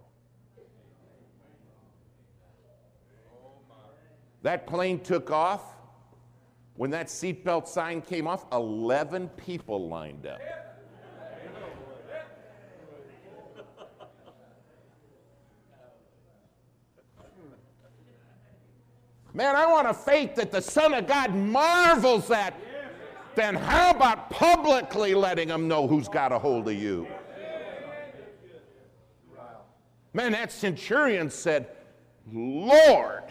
That 4.44 4.68
plane 4.68 5.02
took 5.02 5.32
off. 5.32 5.64
When 6.80 6.92
that 6.92 7.08
seatbelt 7.08 7.68
sign 7.68 8.02
came 8.02 8.26
off, 8.26 8.46
11 8.54 9.28
people 9.36 9.90
lined 9.90 10.26
up. 10.26 10.40
Man, 19.34 19.58
I 19.58 19.66
want 19.66 19.90
a 19.90 19.94
faith 19.94 20.36
that 20.36 20.54
the 20.54 20.62
Son 20.62 20.94
of 20.94 21.06
God 21.06 21.36
marvels 21.36 22.32
at. 22.32 22.54
Then 23.36 23.56
how 23.56 23.92
about 23.92 24.30
publicly 24.30 25.14
letting 25.14 25.50
them 25.50 25.68
know 25.68 25.86
who's 25.86 26.08
got 26.08 26.32
a 26.32 26.40
hold 26.40 26.70
of 26.70 26.76
you? 26.76 27.10
Man, 30.14 30.32
that 30.32 30.54
centurion 30.54 31.30
said, 31.30 31.76
Lord. 32.32 33.24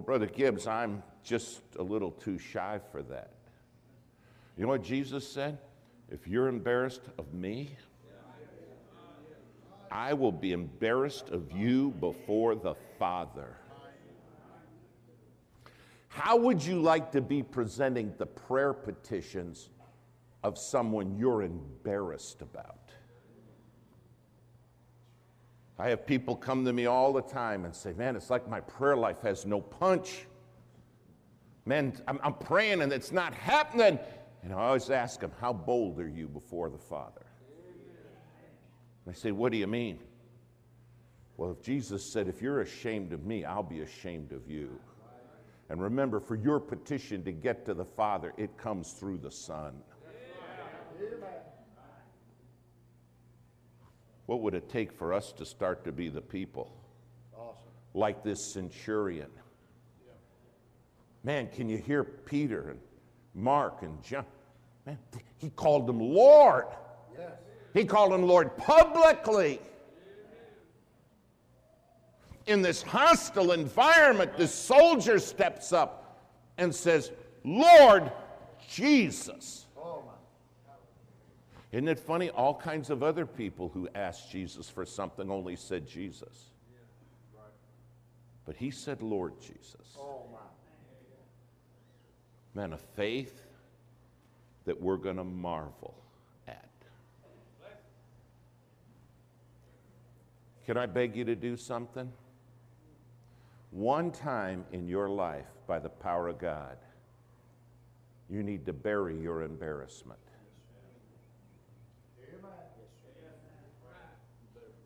Well, 0.00 0.06
Brother 0.06 0.32
Gibbs, 0.32 0.66
I'm 0.66 1.02
just 1.22 1.60
a 1.78 1.82
little 1.82 2.12
too 2.12 2.38
shy 2.38 2.80
for 2.90 3.02
that. 3.02 3.32
You 4.56 4.62
know 4.62 4.70
what 4.70 4.82
Jesus 4.82 5.30
said? 5.30 5.58
If 6.10 6.26
you're 6.26 6.48
embarrassed 6.48 7.02
of 7.18 7.34
me, 7.34 7.76
I 9.90 10.14
will 10.14 10.32
be 10.32 10.52
embarrassed 10.52 11.28
of 11.28 11.52
you 11.52 11.90
before 12.00 12.54
the 12.54 12.76
Father. 12.98 13.58
How 16.08 16.34
would 16.34 16.64
you 16.64 16.80
like 16.80 17.12
to 17.12 17.20
be 17.20 17.42
presenting 17.42 18.14
the 18.16 18.24
prayer 18.24 18.72
petitions 18.72 19.68
of 20.42 20.56
someone 20.56 21.18
you're 21.18 21.42
embarrassed 21.42 22.40
about? 22.40 22.79
I 25.80 25.88
have 25.88 26.04
people 26.04 26.36
come 26.36 26.66
to 26.66 26.74
me 26.74 26.84
all 26.84 27.10
the 27.10 27.22
time 27.22 27.64
and 27.64 27.74
say, 27.74 27.94
Man, 27.94 28.14
it's 28.14 28.28
like 28.28 28.46
my 28.46 28.60
prayer 28.60 28.96
life 28.96 29.22
has 29.22 29.46
no 29.46 29.62
punch. 29.62 30.26
Man, 31.64 31.94
I'm, 32.06 32.20
I'm 32.22 32.34
praying 32.34 32.82
and 32.82 32.92
it's 32.92 33.12
not 33.12 33.32
happening. 33.32 33.98
And 34.42 34.52
I 34.52 34.56
always 34.56 34.90
ask 34.90 35.20
them, 35.20 35.32
How 35.40 35.54
bold 35.54 35.98
are 35.98 36.08
you 36.08 36.28
before 36.28 36.68
the 36.68 36.78
Father? 36.78 37.24
I 39.08 39.12
say, 39.12 39.32
What 39.32 39.52
do 39.52 39.58
you 39.58 39.66
mean? 39.66 39.98
Well, 41.38 41.50
if 41.50 41.62
Jesus 41.62 42.04
said, 42.04 42.28
If 42.28 42.42
you're 42.42 42.60
ashamed 42.60 43.14
of 43.14 43.24
me, 43.24 43.46
I'll 43.46 43.62
be 43.62 43.80
ashamed 43.80 44.32
of 44.32 44.50
you. 44.50 44.78
And 45.70 45.80
remember, 45.80 46.20
for 46.20 46.34
your 46.34 46.60
petition 46.60 47.24
to 47.24 47.32
get 47.32 47.64
to 47.64 47.72
the 47.72 47.86
Father, 47.86 48.34
it 48.36 48.58
comes 48.58 48.92
through 48.92 49.18
the 49.18 49.30
Son. 49.30 49.72
What 54.30 54.42
would 54.42 54.54
it 54.54 54.68
take 54.68 54.92
for 54.92 55.12
us 55.12 55.32
to 55.38 55.44
start 55.44 55.82
to 55.82 55.90
be 55.90 56.08
the 56.08 56.20
people? 56.20 56.72
Awesome. 57.36 57.66
Like 57.94 58.22
this 58.22 58.40
centurion. 58.40 59.26
Man, 61.24 61.48
can 61.48 61.68
you 61.68 61.78
hear 61.78 62.04
Peter 62.04 62.70
and 62.70 62.78
Mark 63.34 63.82
and 63.82 64.00
John? 64.04 64.24
Man, 64.86 64.98
he 65.38 65.50
called 65.50 65.88
them 65.88 65.98
Lord. 65.98 66.66
Yes. 67.18 67.32
He 67.74 67.84
called 67.84 68.12
him 68.12 68.22
Lord 68.22 68.56
publicly. 68.56 69.60
In 72.46 72.62
this 72.62 72.82
hostile 72.82 73.50
environment, 73.50 74.36
the 74.36 74.46
soldier 74.46 75.18
steps 75.18 75.72
up 75.72 76.22
and 76.56 76.72
says, 76.72 77.10
Lord 77.42 78.12
Jesus. 78.68 79.66
Isn't 81.72 81.88
it 81.88 81.98
funny? 81.98 82.30
All 82.30 82.54
kinds 82.54 82.90
of 82.90 83.02
other 83.02 83.24
people 83.24 83.68
who 83.68 83.88
asked 83.94 84.30
Jesus 84.30 84.68
for 84.68 84.84
something 84.84 85.30
only 85.30 85.56
said 85.56 85.86
Jesus. 85.86 86.50
But 88.44 88.56
he 88.56 88.70
said, 88.70 89.02
Lord 89.02 89.34
Jesus. 89.40 89.96
Man, 92.54 92.72
a 92.72 92.78
faith 92.78 93.42
that 94.64 94.80
we're 94.80 94.96
going 94.96 95.16
to 95.16 95.24
marvel 95.24 95.94
at. 96.48 96.68
Can 100.66 100.76
I 100.76 100.86
beg 100.86 101.14
you 101.14 101.24
to 101.24 101.36
do 101.36 101.56
something? 101.56 102.12
One 103.70 104.10
time 104.10 104.64
in 104.72 104.88
your 104.88 105.08
life, 105.08 105.46
by 105.68 105.78
the 105.78 105.88
power 105.88 106.26
of 106.26 106.38
God, 106.38 106.76
you 108.28 108.42
need 108.42 108.66
to 108.66 108.72
bury 108.72 109.16
your 109.16 109.42
embarrassment. 109.42 110.18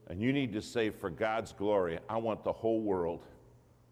And 0.09 0.21
you 0.21 0.33
need 0.33 0.53
to 0.53 0.61
say, 0.61 0.91
for 0.91 1.09
God's 1.11 1.53
glory, 1.53 1.99
I 2.09 2.19
want 2.19 2.45
the 2.45 2.53
whole 2.53 2.81
world 2.81 3.25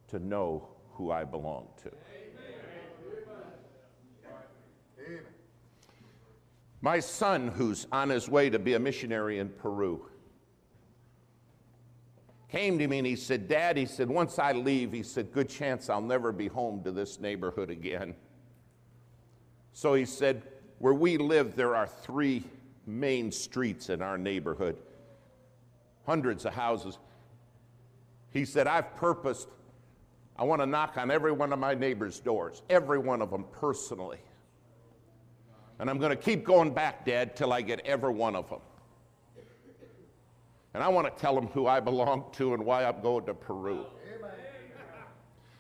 to 0.09 0.19
know 0.19 0.69
who 0.93 1.11
I 1.11 1.25
belong 1.25 1.69
to. 1.85 1.91
My 6.83 6.99
son, 6.99 7.49
who's 7.49 7.87
on 7.93 8.09
his 8.09 8.29
way 8.29 8.51
to 8.51 8.59
be 8.59 8.75
a 8.75 8.79
missionary 8.79 9.39
in 9.39 9.49
Peru, 9.49 10.05
came 12.49 12.79
to 12.79 12.89
me 12.89 12.99
and 12.99 13.07
he 13.07 13.17
said, 13.17 13.49
Dad, 13.49 13.77
he 13.77 13.87
said, 13.87 14.09
once 14.09 14.39
I 14.39 14.53
leave, 14.53 14.93
he 14.93 15.03
said, 15.03 15.33
good 15.33 15.49
chance 15.49 15.89
I'll 15.89 16.03
never 16.03 16.33
be 16.33 16.49
home 16.49 16.83
to 16.83 16.91
this 16.91 17.21
neighborhood 17.21 17.71
again. 17.71 18.15
So 19.73 19.95
he 19.95 20.05
said, 20.05 20.43
where 20.79 20.93
we 20.93 21.17
live, 21.17 21.57
there 21.57 21.77
are 21.77 21.87
three 21.87 22.43
main 22.85 23.31
streets 23.31 23.89
in 23.89 24.03
our 24.03 24.19
neighborhood 24.19 24.77
hundreds 26.07 26.45
of 26.45 26.55
houses. 26.55 26.99
He 28.31 28.45
said, 28.45 28.67
I've 28.67 28.97
purposed, 28.97 29.49
I 30.37 30.45
want 30.45 30.63
to 30.63 30.67
knock 30.67 30.97
on 30.97 31.11
every 31.11 31.33
one 31.33 31.53
of 31.53 31.59
my 31.59 31.75
neighbors' 31.75 32.21
doors, 32.21 32.63
every 32.71 32.99
one 32.99 33.23
of 33.23 33.31
them 33.31 33.45
personally. 33.53 34.19
And 35.79 35.91
I'm 35.91 35.99
going 35.99 36.11
to 36.11 36.17
keep 36.17 36.45
going 36.45 36.73
back, 36.73 37.05
Dad, 37.05 37.37
till 37.37 37.53
I 37.53 37.61
get 37.61 37.81
every 37.81 38.13
one 38.13 38.37
of 38.37 38.49
them. 38.49 38.61
And 40.75 40.83
I 40.83 40.89
want 40.89 41.07
to 41.15 41.21
tell 41.21 41.35
them 41.35 41.49
who 41.49 41.67
I 41.67 41.81
belong 41.81 42.25
to 42.33 42.55
and 42.55 42.65
why 42.65 42.85
I'm 42.85 43.01
going 43.03 43.27
to 43.27 43.35
Peru. 43.35 43.85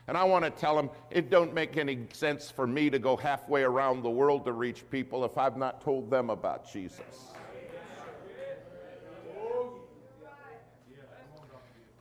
And 0.09 0.17
I 0.17 0.25
want 0.25 0.45
to 0.45 0.51
tell 0.51 0.75
them 0.75 0.91
it 1.11 1.31
don't 1.31 1.55
make 1.55 1.77
any 1.77 2.07
sense 2.13 2.51
for 2.51 2.67
me 2.67 2.91
to 2.91 2.99
go 2.99 3.17
halfway 3.17 3.63
around 3.63 4.03
the 4.03 4.11
world 4.11 4.45
to 4.47 4.53
reach 4.53 4.89
people 4.91 5.25
if 5.25 5.39
I've 5.39 5.57
not 5.57 5.81
told 5.81 6.11
them 6.11 6.31
about 6.31 6.71
Jesus. 6.71 7.33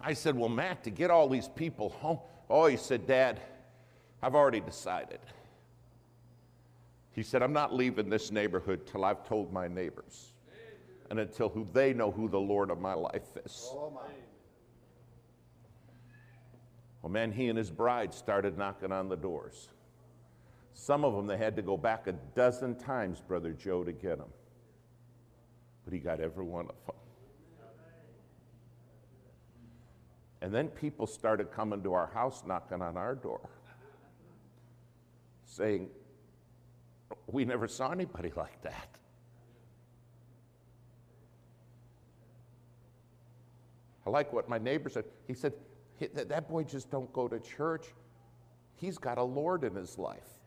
I 0.03 0.13
said, 0.13 0.37
Well, 0.37 0.49
Matt, 0.49 0.83
to 0.83 0.89
get 0.89 1.11
all 1.11 1.29
these 1.29 1.47
people 1.47 1.89
home. 1.89 2.19
Oh, 2.49 2.65
he 2.65 2.77
said, 2.77 3.07
Dad, 3.07 3.39
I've 4.21 4.35
already 4.35 4.59
decided. 4.59 5.19
He 7.13 7.23
said, 7.23 7.43
I'm 7.43 7.53
not 7.53 7.73
leaving 7.73 8.09
this 8.09 8.31
neighborhood 8.31 8.87
till 8.87 9.03
I've 9.03 9.27
told 9.27 9.51
my 9.51 9.67
neighbors 9.67 10.33
and 11.09 11.19
until 11.19 11.49
who 11.49 11.67
they 11.73 11.93
know 11.93 12.09
who 12.09 12.29
the 12.29 12.39
Lord 12.39 12.71
of 12.71 12.79
my 12.79 12.93
life 12.93 13.35
is. 13.43 13.69
Oh, 13.73 13.91
well, 17.01 17.11
man, 17.11 17.31
he 17.31 17.49
and 17.49 17.57
his 17.57 17.69
bride 17.69 18.13
started 18.13 18.57
knocking 18.57 18.91
on 18.91 19.09
the 19.09 19.17
doors. 19.17 19.69
Some 20.73 21.03
of 21.03 21.13
them, 21.13 21.27
they 21.27 21.37
had 21.37 21.55
to 21.57 21.61
go 21.61 21.75
back 21.75 22.07
a 22.07 22.13
dozen 22.13 22.75
times, 22.75 23.19
Brother 23.19 23.51
Joe, 23.51 23.83
to 23.83 23.91
get 23.91 24.19
them. 24.19 24.29
But 25.83 25.93
he 25.93 25.99
got 25.99 26.21
every 26.21 26.45
one 26.45 26.67
of 26.69 26.75
them. 26.85 26.95
And 30.41 30.53
then 30.53 30.69
people 30.69 31.05
started 31.05 31.51
coming 31.51 31.83
to 31.83 31.93
our 31.93 32.07
house, 32.07 32.43
knocking 32.47 32.81
on 32.81 32.97
our 32.97 33.13
door, 33.15 33.47
saying, 35.45 35.89
We 37.27 37.45
never 37.45 37.67
saw 37.67 37.91
anybody 37.91 38.31
like 38.35 38.61
that. 38.63 38.97
I 44.05 44.09
like 44.09 44.33
what 44.33 44.49
my 44.49 44.57
neighbor 44.57 44.89
said. 44.89 45.05
He 45.27 45.35
said, 45.35 45.53
That 45.99 46.49
boy 46.49 46.63
just 46.63 46.89
don't 46.89 47.11
go 47.13 47.27
to 47.27 47.39
church. 47.39 47.85
He's 48.75 48.97
got 48.97 49.19
a 49.19 49.23
Lord 49.23 49.63
in 49.63 49.75
his 49.75 49.99
life. 49.99 50.41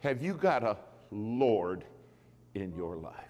Have 0.00 0.22
you 0.22 0.34
got 0.34 0.64
a 0.64 0.76
Lord 1.10 1.84
in 2.54 2.74
your 2.74 2.96
life? 2.96 3.29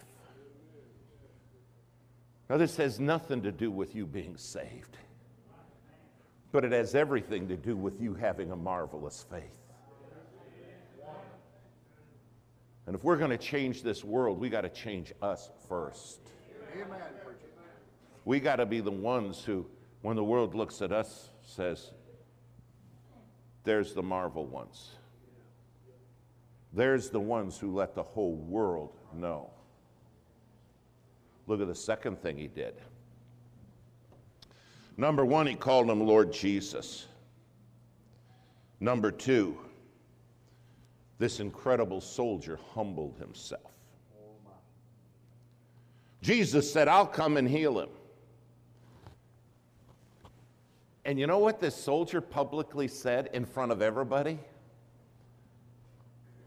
Now, 2.51 2.57
this 2.57 2.77
has 2.79 2.99
nothing 2.99 3.43
to 3.43 3.53
do 3.53 3.71
with 3.71 3.95
you 3.95 4.07
being 4.07 4.37
saved, 4.37 4.97
but 6.51 6.65
it 6.65 6.73
has 6.73 6.97
everything 6.97 7.47
to 7.47 7.57
do 7.57 7.77
with 7.77 8.01
you 8.01 8.13
having 8.13 8.51
a 8.51 8.57
marvelous 8.57 9.25
faith. 9.31 9.57
And 12.87 12.97
if 12.97 13.05
we're 13.05 13.19
going 13.19 13.31
to 13.31 13.39
change 13.39 13.85
this 13.85 14.03
world, 14.03 14.41
we 14.41 14.49
got 14.49 14.63
to 14.63 14.69
change 14.69 15.13
us 15.23 15.49
first. 15.69 16.19
Amen. 16.75 16.89
We 18.25 18.41
got 18.41 18.57
to 18.57 18.67
be 18.67 18.81
the 18.81 18.91
ones 18.91 19.45
who, 19.45 19.65
when 20.03 20.17
the 20.17 20.25
world 20.25 20.57
looks 20.57 20.83
at 20.83 20.91
us, 20.91 21.29
says, 21.45 21.93
There's 23.63 23.95
the 23.95 24.03
marvel 24.03 24.45
ones. 24.45 24.91
There's 26.73 27.11
the 27.11 27.21
ones 27.21 27.59
who 27.59 27.73
let 27.73 27.95
the 27.95 28.03
whole 28.03 28.35
world 28.35 28.97
know. 29.15 29.53
Look 31.51 31.61
at 31.61 31.67
the 31.67 31.75
second 31.75 32.23
thing 32.23 32.39
he 32.39 32.47
did. 32.47 32.75
Number 34.97 35.25
one, 35.25 35.49
he 35.49 35.57
called 35.57 35.91
him 35.91 36.07
Lord 36.07 36.33
Jesus. 36.33 37.09
Number 38.79 39.11
two, 39.11 39.59
this 41.19 41.41
incredible 41.41 42.01
soldier 42.01 42.57
humbled 42.73 43.17
himself. 43.19 43.73
Jesus 46.23 46.73
said, 46.73 46.87
I'll 46.87 47.05
come 47.05 47.37
and 47.37 47.49
heal 47.49 47.81
him. 47.81 47.89
And 51.05 51.19
you 51.19 51.27
know 51.27 51.41
what 51.41 51.59
this 51.59 51.75
soldier 51.75 52.21
publicly 52.21 52.87
said 52.87 53.29
in 53.33 53.45
front 53.45 53.73
of 53.73 53.83
everybody? 53.83 54.39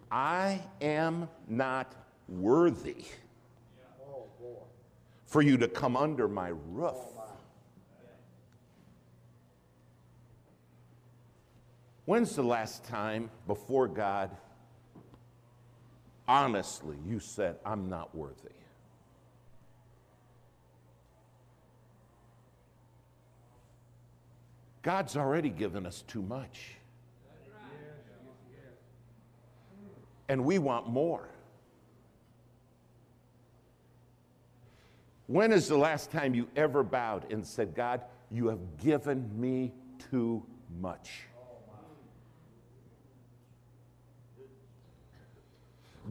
I 0.09 0.61
am 0.79 1.27
not 1.49 1.93
worthy 2.29 3.03
for 5.33 5.41
you 5.41 5.57
to 5.57 5.67
come 5.67 5.97
under 5.97 6.27
my 6.27 6.49
roof. 6.69 6.93
When's 12.05 12.35
the 12.35 12.43
last 12.43 12.83
time 12.85 13.31
before 13.47 13.87
God, 13.87 14.29
honestly, 16.27 16.97
you 17.07 17.19
said, 17.19 17.55
I'm 17.65 17.89
not 17.89 18.13
worthy? 18.13 18.35
God's 24.83 25.17
already 25.17 25.49
given 25.49 25.87
us 25.87 26.03
too 26.07 26.21
much. 26.21 26.75
And 30.29 30.45
we 30.45 30.59
want 30.59 30.87
more. 30.87 31.27
When 35.33 35.51
is 35.51 35.67
the 35.67 35.75
last 35.75 36.11
time 36.11 36.35
you 36.35 36.47
ever 36.55 36.83
bowed 36.83 37.31
and 37.31 37.43
said, 37.43 37.73
God, 37.73 38.01
you 38.29 38.49
have 38.49 38.59
given 38.77 39.27
me 39.35 39.71
too 40.11 40.45
much? 40.79 41.23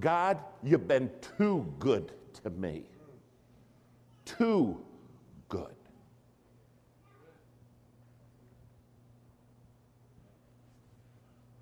God, 0.01 0.41
you've 0.65 0.89
been 0.89 1.09
too 1.39 1.73
good 1.79 2.11
to 2.43 2.51
me. 2.51 2.83
Too 4.25 4.83
good. 5.49 5.77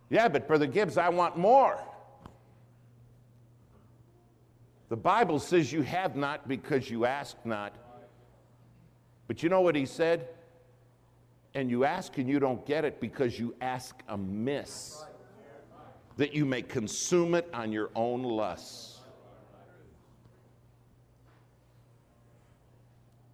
Yeah, 0.08 0.28
but 0.28 0.48
Brother 0.48 0.66
Gibbs, 0.66 0.96
I 0.96 1.10
want 1.10 1.36
more. 1.36 1.78
The 4.90 4.96
Bible 4.96 5.38
says 5.38 5.72
you 5.72 5.82
have 5.82 6.16
not 6.16 6.48
because 6.48 6.90
you 6.90 7.06
ask 7.06 7.36
not. 7.44 7.72
But 9.28 9.42
you 9.42 9.48
know 9.48 9.60
what 9.60 9.76
he 9.76 9.86
said? 9.86 10.28
And 11.54 11.70
you 11.70 11.84
ask 11.84 12.18
and 12.18 12.28
you 12.28 12.40
don't 12.40 12.66
get 12.66 12.84
it 12.84 13.00
because 13.00 13.38
you 13.38 13.54
ask 13.60 14.02
amiss, 14.08 15.04
that 16.16 16.34
you 16.34 16.44
may 16.44 16.62
consume 16.62 17.36
it 17.36 17.48
on 17.54 17.70
your 17.70 17.90
own 17.94 18.24
lusts. 18.24 18.98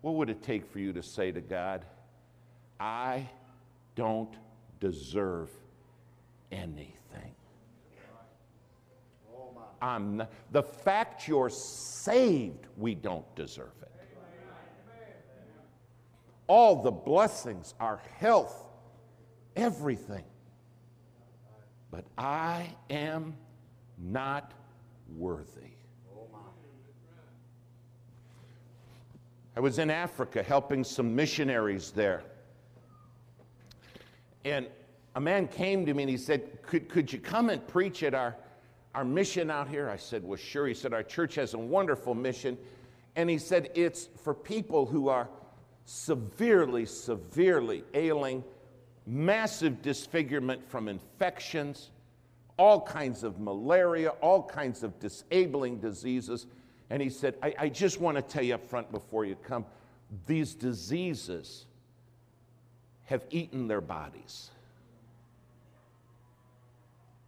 What 0.02 0.16
would 0.16 0.28
it 0.28 0.42
take 0.42 0.70
for 0.70 0.78
you 0.78 0.92
to 0.92 1.02
say 1.02 1.32
to 1.32 1.40
God, 1.40 1.86
I 2.78 3.28
don't 3.94 4.34
deserve 4.78 5.50
anything? 6.52 7.05
I'm 9.80 10.22
the 10.52 10.62
fact 10.62 11.28
you're 11.28 11.50
saved, 11.50 12.66
we 12.76 12.94
don't 12.94 13.34
deserve 13.34 13.72
it. 13.82 13.90
All 16.48 16.82
the 16.82 16.92
blessings, 16.92 17.74
our 17.80 18.00
health, 18.18 18.68
everything. 19.56 20.24
But 21.90 22.04
I 22.16 22.74
am 22.90 23.34
not 23.98 24.52
worthy. 25.16 25.76
I 29.56 29.60
was 29.60 29.78
in 29.78 29.88
Africa 29.90 30.42
helping 30.42 30.84
some 30.84 31.16
missionaries 31.16 31.90
there. 31.90 32.22
And 34.44 34.66
a 35.14 35.20
man 35.20 35.48
came 35.48 35.86
to 35.86 35.94
me 35.94 36.02
and 36.02 36.10
he 36.10 36.18
said, 36.18 36.62
Could, 36.62 36.90
could 36.90 37.10
you 37.10 37.18
come 37.18 37.48
and 37.48 37.66
preach 37.66 38.02
at 38.02 38.12
our 38.12 38.36
our 38.96 39.04
mission 39.04 39.50
out 39.50 39.68
here? 39.68 39.90
I 39.90 39.96
said, 39.96 40.24
Well, 40.24 40.38
sure. 40.38 40.66
He 40.66 40.74
said, 40.74 40.94
Our 40.94 41.02
church 41.02 41.34
has 41.34 41.52
a 41.54 41.58
wonderful 41.58 42.14
mission. 42.14 42.56
And 43.14 43.28
he 43.28 43.38
said, 43.38 43.70
It's 43.74 44.08
for 44.24 44.34
people 44.34 44.86
who 44.86 45.08
are 45.08 45.28
severely, 45.84 46.86
severely 46.86 47.84
ailing, 47.92 48.42
massive 49.06 49.82
disfigurement 49.82 50.66
from 50.66 50.88
infections, 50.88 51.90
all 52.58 52.80
kinds 52.80 53.22
of 53.22 53.38
malaria, 53.38 54.08
all 54.22 54.42
kinds 54.42 54.82
of 54.82 54.98
disabling 54.98 55.78
diseases. 55.78 56.46
And 56.88 57.02
he 57.02 57.10
said, 57.10 57.36
I, 57.42 57.54
I 57.58 57.68
just 57.68 58.00
want 58.00 58.16
to 58.16 58.22
tell 58.22 58.42
you 58.42 58.54
up 58.54 58.66
front 58.66 58.90
before 58.90 59.26
you 59.26 59.36
come, 59.36 59.66
these 60.26 60.54
diseases 60.54 61.66
have 63.04 63.24
eaten 63.30 63.68
their 63.68 63.82
bodies. 63.82 64.50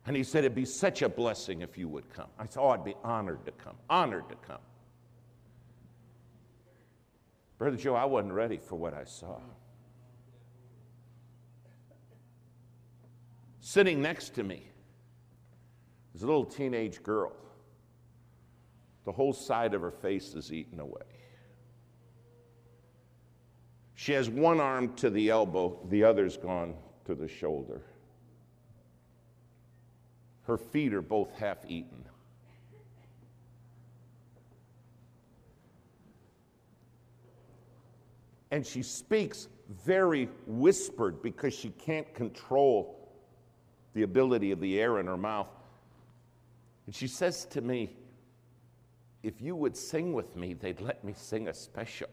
And 0.09 0.17
he 0.17 0.25
said, 0.25 0.39
It'd 0.39 0.55
be 0.55 0.65
such 0.65 1.03
a 1.03 1.09
blessing 1.09 1.61
if 1.61 1.77
you 1.77 1.87
would 1.87 2.09
come. 2.09 2.29
I 2.39 2.47
said, 2.47 2.61
Oh, 2.63 2.71
I'd 2.71 2.83
be 2.83 2.95
honored 3.05 3.45
to 3.45 3.53
come, 3.53 3.77
honored 3.91 4.27
to 4.31 4.37
come. 4.37 4.63
Brother 7.59 7.77
Joe, 7.77 7.95
I 7.95 8.07
wasn't 8.07 8.33
ready 8.33 8.57
for 8.57 8.77
what 8.77 8.95
I 8.95 9.05
saw. 9.05 9.37
Sitting 13.61 14.01
next 14.01 14.35
to 14.37 14.43
me 14.43 14.71
was 16.15 16.23
a 16.23 16.27
little 16.27 16.47
teenage 16.47 17.03
girl. 17.03 17.35
The 19.05 19.13
whole 19.13 19.35
side 19.35 19.75
of 19.75 19.83
her 19.83 19.91
face 19.91 20.33
is 20.33 20.55
eaten 20.55 20.81
away. 20.81 21.03
She 23.95 24.13
has 24.13 24.31
one 24.31 24.59
arm 24.59 24.95
to 24.95 25.11
the 25.11 25.29
elbow, 25.29 25.79
the 25.91 26.03
other's 26.03 26.39
gone 26.39 26.77
to 27.05 27.15
the 27.15 27.29
shoulder. 27.29 27.83
Her 30.49 30.57
feet 30.57 30.95
are 30.95 31.03
both 31.03 31.31
half 31.39 31.59
eaten. 31.69 32.03
And 38.51 38.67
she 38.67 38.83
speaks 38.83 39.49
very 39.85 40.31
whispered 40.47 41.21
because 41.21 41.53
she 41.53 41.69
can't 41.69 42.13
control 42.15 43.11
the 43.93 44.05
ability 44.05 44.51
of 44.51 44.59
the 44.61 44.81
air 44.81 45.01
in 45.01 45.07
her 45.07 45.19
mouth. 45.19 45.51
And 46.87 46.95
she 46.95 47.09
says 47.09 47.45
to 47.51 47.61
me, 47.61 47.91
If 49.23 49.43
you 49.43 49.55
would 49.55 49.77
sing 49.77 50.15
with 50.15 50.35
me, 50.35 50.55
they'd 50.55 50.81
let 50.81 51.05
me 51.05 51.13
sing 51.15 51.49
a 51.49 51.53
special. 51.53 52.09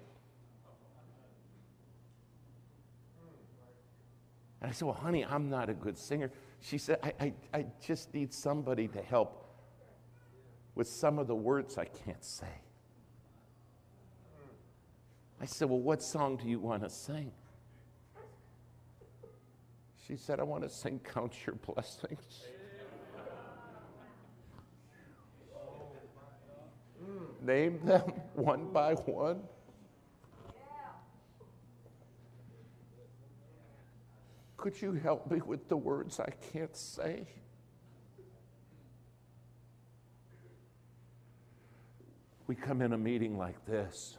And 4.60 4.72
I 4.72 4.74
said, 4.74 4.88
Well, 4.88 4.96
honey, 4.96 5.24
I'm 5.24 5.50
not 5.50 5.70
a 5.70 5.74
good 5.74 5.98
singer. 5.98 6.32
She 6.68 6.80
said, 6.80 6.98
I, 7.04 7.14
I, 7.20 7.34
I 7.54 7.66
just 7.80 8.12
need 8.12 8.34
somebody 8.34 8.88
to 8.88 9.02
help 9.02 9.46
with 10.74 10.88
some 10.88 11.20
of 11.20 11.28
the 11.28 11.36
words 11.36 11.78
I 11.78 11.86
can't 11.86 12.26
say. 12.26 12.48
I 15.40 15.46
said, 15.46 15.70
Well, 15.70 15.80
what 15.80 16.02
song 16.02 16.38
do 16.38 16.50
you 16.50 16.58
want 16.60 16.82
to 16.82 16.90
sing? 16.90 17.32
She 20.08 20.16
said, 20.16 20.40
I 20.40 20.44
want 20.44 20.64
to 20.64 20.70
sing 20.70 21.00
Count 21.14 21.36
Your 21.46 21.56
Blessings. 21.56 22.46
Name 27.44 27.80
them 27.86 28.02
one 28.34 28.72
by 28.74 28.96
one. 28.96 29.42
Could 34.66 34.82
you 34.82 34.94
help 34.94 35.30
me 35.30 35.42
with 35.46 35.70
the 35.70 35.78
words 35.78 36.20
I 36.20 36.32
can't 36.52 36.76
say? 36.76 37.28
We 42.48 42.56
come 42.56 42.82
in 42.82 42.94
a 42.94 42.98
meeting 42.98 43.38
like 43.38 43.64
this, 43.68 44.18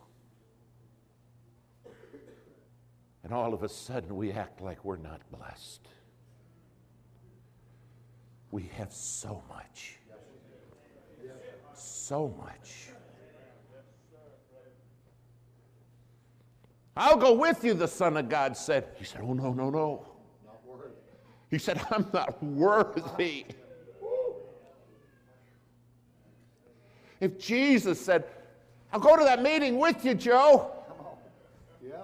and 3.25 3.33
all 3.33 3.55
of 3.55 3.65
a 3.65 3.69
sudden 3.69 4.15
we 4.15 4.31
act 4.31 4.61
like 4.61 4.85
we're 4.85 4.99
not 4.99 5.21
blessed. 5.33 5.89
We 8.53 8.71
have 8.77 8.93
so 8.93 9.43
much. 9.49 9.97
So 11.75 12.33
much. 12.39 12.91
I'll 16.97 17.17
go 17.17 17.33
with 17.33 17.65
you, 17.65 17.75
the 17.75 17.89
Son 17.89 18.17
of 18.17 18.29
God 18.29 18.57
said. 18.57 18.91
He 18.97 19.05
said, 19.05 19.23
Oh, 19.25 19.33
no, 19.33 19.53
no, 19.53 19.71
no. 19.71 20.16
He 21.51 21.59
said, 21.59 21.81
I'm 21.91 22.07
not 22.13 22.43
worthy. 22.43 23.47
If 27.21 27.39
Jesus 27.39 28.01
said, 28.01 28.25
I'll 28.93 29.01
go 29.01 29.17
to 29.17 29.25
that 29.25 29.43
meeting 29.43 29.79
with 29.79 30.05
you, 30.05 30.15
Joe. 30.15 30.71
Yeah. 31.83 31.95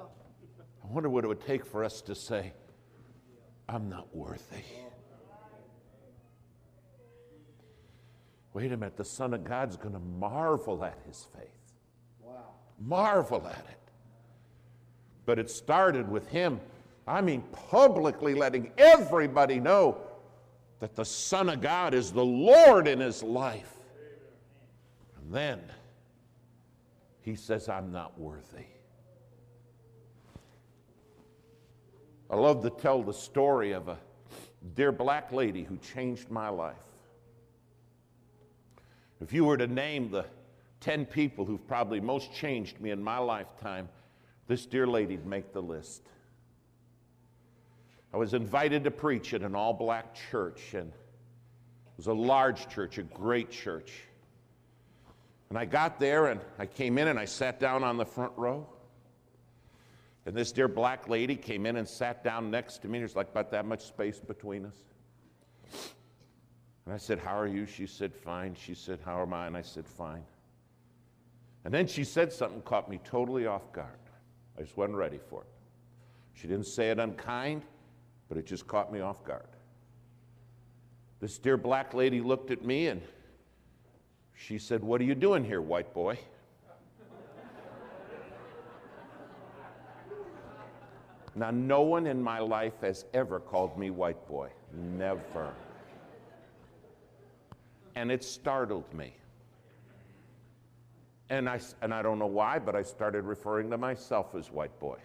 I 0.83 0.87
wonder 0.93 1.09
what 1.09 1.25
it 1.25 1.29
would 1.29 1.45
take 1.45 1.67
for 1.67 1.85
us 1.85 2.01
to 2.03 2.15
say, 2.15 2.53
I'm 3.69 3.89
not 3.89 4.15
worthy. 4.15 4.65
Wait 8.55 8.71
a 8.71 8.77
minute, 8.77 8.97
the 8.97 9.05
Son 9.05 9.33
of 9.33 9.45
God's 9.45 9.77
going 9.77 9.95
to 9.95 10.01
marvel 10.01 10.85
at 10.85 10.99
his 11.07 11.27
faith. 11.35 11.49
Wow. 12.21 12.35
marvel 12.79 13.47
at 13.47 13.65
it. 13.71 13.79
But 15.25 15.39
it 15.39 15.51
started 15.51 16.11
with 16.11 16.29
him, 16.29 16.61
I 17.07 17.21
mean, 17.21 17.43
publicly 17.71 18.35
letting 18.35 18.71
everybody 18.79 19.59
know 19.59 19.99
that 20.79 20.95
the 20.95 21.05
Son 21.05 21.49
of 21.49 21.61
God 21.61 21.95
is 21.95 22.13
the 22.13 22.25
Lord 22.25 22.87
in 22.87 23.01
his 23.01 23.23
life. 23.23 23.73
And 25.17 25.33
then 25.33 25.61
he 27.21 27.35
says, 27.37 27.69
I'm 27.69 27.93
not 27.93 28.19
worthy. 28.19 28.67
I 32.31 32.37
love 32.37 32.63
to 32.63 32.71
tell 32.71 33.03
the 33.03 33.13
story 33.13 33.73
of 33.73 33.89
a 33.89 33.99
dear 34.75 34.91
black 34.91 35.33
lady 35.33 35.65
who 35.65 35.77
changed 35.79 36.31
my 36.31 36.49
life. 36.49 36.77
If 39.21 39.33
you 39.33 39.45
were 39.45 39.57
to 39.57 39.67
name 39.67 40.11
the 40.11 40.25
10 40.81 41.07
people 41.07 41.45
who've 41.45 41.67
probably 41.69 42.01
most 42.01 42.33
changed 42.33 42.81
me 42.81 42.91
in 42.91 43.03
my 43.03 43.19
lifetime, 43.19 43.89
this 44.49 44.67
dear 44.67 44.87
lady'd 44.87 45.27
make 45.27 45.53
the 45.53 45.63
list. 45.63 46.03
I 48.13 48.17
was 48.17 48.35
invited 48.35 48.85
to 48.85 48.91
preach 48.91 49.33
at 49.33 49.43
an 49.43 49.55
all 49.55 49.73
black 49.73 50.15
church, 50.31 50.75
and 50.75 50.89
it 50.89 51.97
was 51.97 52.09
a 52.09 52.13
large 52.13 52.69
church, 52.69 52.99
a 52.99 53.03
great 53.03 53.51
church. 53.51 53.93
And 55.49 55.59
I 55.59 55.65
got 55.67 56.01
there 56.01 56.29
and 56.29 56.41
I 56.59 56.65
came 56.65 56.97
in 56.97 57.09
and 57.09 57.19
I 57.19 57.27
sat 57.27 57.61
down 57.61 57.85
on 57.85 57.99
the 57.99 58.07
front 58.07 58.33
row. 58.37 58.67
And 60.25 60.35
this 60.35 60.51
dear 60.51 60.67
black 60.67 61.09
lady 61.09 61.37
came 61.37 61.67
in 61.67 61.77
and 61.77 61.87
sat 61.87 62.25
down 62.25 62.51
next 62.51 62.79
to 62.79 62.89
me. 62.89 62.99
There's 62.99 63.17
like 63.17 63.29
about 63.29 63.51
that 63.51 63.67
much 63.67 63.83
space 63.85 64.19
between 64.19 64.65
us. 64.65 64.77
And 66.87 66.95
I 66.95 66.97
said, 66.97 67.19
How 67.19 67.39
are 67.39 67.47
you? 67.47 67.67
She 67.67 67.87
said, 67.87 68.15
Fine. 68.15 68.55
She 68.55 68.75
said, 68.75 68.99
How 69.05 69.21
am 69.21 69.35
I? 69.35 69.47
And 69.47 69.57
I 69.57 69.61
said, 69.61 69.87
Fine. 69.87 70.25
And 71.65 71.75
then 71.75 71.87
she 71.87 72.03
said 72.03 72.33
something 72.33 72.63
caught 72.63 72.89
me 72.89 72.99
totally 73.05 73.47
off 73.47 73.73
guard. 73.73 73.89
I 74.59 74.63
just 74.63 74.77
wasn't 74.77 74.97
ready 74.97 75.19
for 75.19 75.43
it. 75.43 75.49
She 76.35 76.49
didn't 76.49 76.67
say 76.67 76.91
it 76.91 76.99
unkind, 76.99 77.63
but 78.33 78.39
it 78.39 78.47
just 78.47 78.67
caught 78.67 78.91
me 78.91 79.01
off 79.01 79.23
guard. 79.25 79.45
This 81.21 81.37
dear 81.37 81.59
black 81.59 81.93
lady 81.93 82.23
looked 82.23 82.51
at 82.51 82.65
me 82.65 82.87
and 82.87 83.03
she 84.35 84.57
said, 84.57 84.83
What 84.83 85.03
are 85.03 85.05
you 85.05 85.15
doing 85.15 85.45
here, 85.45 85.61
white 85.61 85.93
boy? 85.93 86.19
now, 91.35 91.51
no 91.51 91.83
one 91.83 92.07
in 92.07 92.23
my 92.23 92.39
life 92.39 92.81
has 92.81 93.05
ever 93.13 93.39
called 93.39 93.77
me 93.79 93.91
white 93.91 94.27
boy. 94.27 94.49
Never. 94.97 95.53
And 97.97 98.11
it 98.11 98.25
startled 98.25 98.91
me. 98.95 99.15
And 101.29 101.51
I, 101.51 101.61
and 101.83 101.93
I 101.93 102.01
don't 102.01 102.19
know 102.19 102.25
why, 102.25 102.59
but 102.59 102.75
I 102.75 102.81
started 102.81 103.25
referring 103.25 103.69
to 103.69 103.77
myself 103.77 104.35
as 104.35 104.51
white 104.51 104.81
boy. 104.81 104.97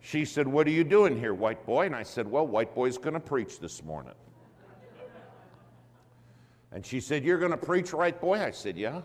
She 0.00 0.24
said, 0.24 0.46
What 0.46 0.66
are 0.66 0.70
you 0.70 0.84
doing 0.84 1.18
here, 1.18 1.34
white 1.34 1.64
boy? 1.66 1.86
And 1.86 1.94
I 1.94 2.02
said, 2.02 2.28
Well, 2.28 2.46
white 2.46 2.74
boy's 2.74 2.98
going 2.98 3.14
to 3.14 3.20
preach 3.20 3.58
this 3.58 3.82
morning. 3.82 4.14
And 6.72 6.84
she 6.84 7.00
said, 7.00 7.24
You're 7.24 7.38
going 7.38 7.52
to 7.52 7.56
preach, 7.56 7.92
right, 7.92 8.18
boy? 8.20 8.40
I 8.40 8.50
said, 8.50 8.76
Yeah. 8.76 9.02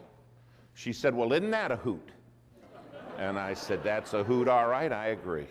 She 0.74 0.94
said, 0.94 1.16
Well, 1.16 1.32
isn't 1.34 1.52
that 1.52 1.72
a 1.72 1.78
hoot? 1.78 2.10
And 3.18 3.38
I 3.38 3.54
said, 3.54 3.84
That's 3.84 4.14
a 4.14 4.24
hoot, 4.24 4.48
all 4.48 4.68
right, 4.68 4.92
I 4.92 5.08
agree. 5.08 5.48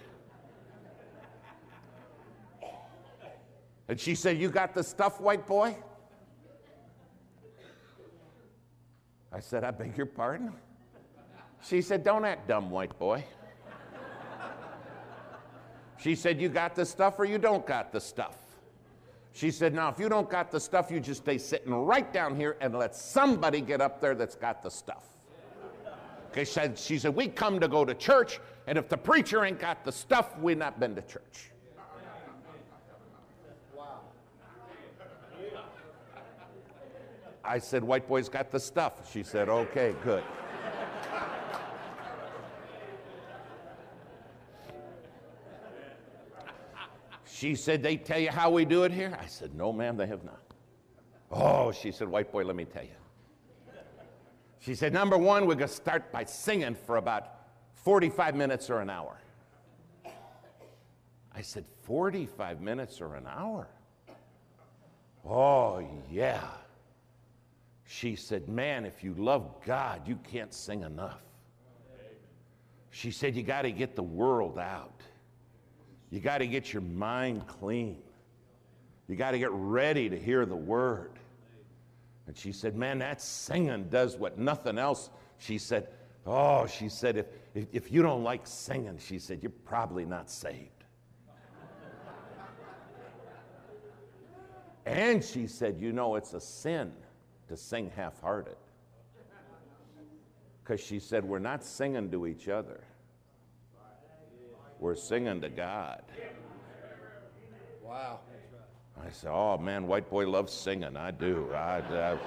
And 3.88 3.98
she 3.98 4.14
said, 4.14 4.38
You 4.38 4.50
got 4.50 4.72
the 4.72 4.84
stuff, 4.84 5.20
white 5.20 5.46
boy? 5.46 5.76
I 9.32 9.40
said, 9.40 9.64
I 9.64 9.70
beg 9.70 9.96
your 9.96 10.06
pardon? 10.06 10.52
She 11.62 11.82
said, 11.82 12.04
Don't 12.04 12.24
act 12.24 12.48
dumb, 12.48 12.70
white 12.70 12.96
boy. 12.98 13.24
She 16.02 16.14
said, 16.14 16.40
You 16.40 16.48
got 16.48 16.74
the 16.74 16.86
stuff 16.86 17.18
or 17.18 17.24
you 17.24 17.38
don't 17.38 17.66
got 17.66 17.92
the 17.92 18.00
stuff? 18.00 18.36
She 19.32 19.50
said, 19.50 19.74
Now, 19.74 19.90
if 19.90 19.98
you 19.98 20.08
don't 20.08 20.30
got 20.30 20.50
the 20.50 20.60
stuff, 20.60 20.90
you 20.90 20.98
just 20.98 21.22
stay 21.22 21.38
sitting 21.38 21.72
right 21.72 22.10
down 22.12 22.34
here 22.34 22.56
and 22.60 22.74
let 22.74 22.94
somebody 22.94 23.60
get 23.60 23.80
up 23.80 24.00
there 24.00 24.14
that's 24.14 24.34
got 24.34 24.62
the 24.62 24.70
stuff. 24.70 25.04
She 26.34 26.44
said, 26.44 26.78
she 26.78 26.98
said, 26.98 27.14
We 27.14 27.28
come 27.28 27.60
to 27.60 27.68
go 27.68 27.84
to 27.84 27.94
church, 27.94 28.40
and 28.66 28.78
if 28.78 28.88
the 28.88 28.96
preacher 28.96 29.44
ain't 29.44 29.58
got 29.58 29.84
the 29.84 29.92
stuff, 29.92 30.38
we 30.38 30.54
not 30.54 30.80
been 30.80 30.94
to 30.94 31.02
church. 31.02 31.50
I 37.44 37.58
said, 37.58 37.82
White 37.82 38.06
boy's 38.06 38.28
got 38.28 38.50
the 38.50 38.60
stuff. 38.60 39.10
She 39.12 39.22
said, 39.22 39.48
Okay, 39.48 39.94
good. 40.04 40.22
She 47.40 47.54
said, 47.54 47.82
They 47.82 47.96
tell 47.96 48.18
you 48.18 48.30
how 48.30 48.50
we 48.50 48.66
do 48.66 48.82
it 48.82 48.92
here? 48.92 49.16
I 49.18 49.24
said, 49.24 49.54
No, 49.54 49.72
ma'am, 49.72 49.96
they 49.96 50.06
have 50.06 50.24
not. 50.24 50.42
Oh, 51.30 51.72
she 51.72 51.90
said, 51.90 52.06
White 52.06 52.30
boy, 52.30 52.44
let 52.44 52.54
me 52.54 52.66
tell 52.66 52.82
you. 52.82 52.90
She 54.58 54.74
said, 54.74 54.92
Number 54.92 55.16
one, 55.16 55.46
we're 55.46 55.54
going 55.54 55.68
to 55.68 55.74
start 55.74 56.12
by 56.12 56.24
singing 56.24 56.74
for 56.74 56.98
about 56.98 57.30
45 57.76 58.34
minutes 58.34 58.68
or 58.68 58.80
an 58.80 58.90
hour. 58.90 59.16
I 61.34 61.40
said, 61.40 61.64
45 61.84 62.60
minutes 62.60 63.00
or 63.00 63.14
an 63.14 63.26
hour? 63.26 63.68
Oh, 65.26 65.82
yeah. 66.10 66.46
She 67.86 68.16
said, 68.16 68.50
Man, 68.50 68.84
if 68.84 69.02
you 69.02 69.14
love 69.14 69.64
God, 69.64 70.06
you 70.06 70.18
can't 70.30 70.52
sing 70.52 70.82
enough. 70.82 71.22
She 72.90 73.10
said, 73.10 73.34
You 73.34 73.42
got 73.42 73.62
to 73.62 73.72
get 73.72 73.96
the 73.96 74.02
world 74.02 74.58
out. 74.58 75.00
You 76.10 76.20
got 76.20 76.38
to 76.38 76.46
get 76.46 76.72
your 76.72 76.82
mind 76.82 77.46
clean. 77.46 78.02
You 79.08 79.16
got 79.16 79.32
to 79.32 79.38
get 79.38 79.50
ready 79.52 80.08
to 80.08 80.18
hear 80.18 80.44
the 80.44 80.56
word. 80.56 81.12
And 82.26 82.36
she 82.36 82.52
said, 82.52 82.76
Man, 82.76 82.98
that 82.98 83.20
singing 83.20 83.88
does 83.88 84.16
what 84.16 84.38
nothing 84.38 84.78
else. 84.78 85.10
She 85.38 85.58
said, 85.58 85.88
Oh, 86.26 86.66
she 86.66 86.88
said, 86.88 87.16
if, 87.16 87.26
if, 87.54 87.66
if 87.72 87.92
you 87.92 88.02
don't 88.02 88.22
like 88.22 88.46
singing, 88.46 88.98
she 88.98 89.18
said, 89.18 89.42
you're 89.42 89.50
probably 89.64 90.04
not 90.04 90.30
saved. 90.30 90.68
and 94.86 95.24
she 95.24 95.46
said, 95.46 95.80
You 95.80 95.92
know, 95.92 96.16
it's 96.16 96.34
a 96.34 96.40
sin 96.40 96.92
to 97.48 97.56
sing 97.56 97.90
half 97.96 98.20
hearted. 98.20 98.56
Because 100.62 100.80
she 100.80 100.98
said, 101.00 101.24
We're 101.24 101.38
not 101.38 101.64
singing 101.64 102.10
to 102.12 102.26
each 102.26 102.48
other, 102.48 102.84
we're 104.80 104.94
singing 104.94 105.40
to 105.42 105.48
God. 105.48 106.02
Wow. 107.84 108.20
I 108.98 109.10
said, 109.10 109.30
Oh 109.30 109.58
man, 109.58 109.86
white 109.86 110.10
boy 110.10 110.28
loves 110.28 110.52
singing. 110.52 110.96
I 110.96 111.10
do. 111.10 111.50
I, 111.54 111.78
I. 111.78 112.18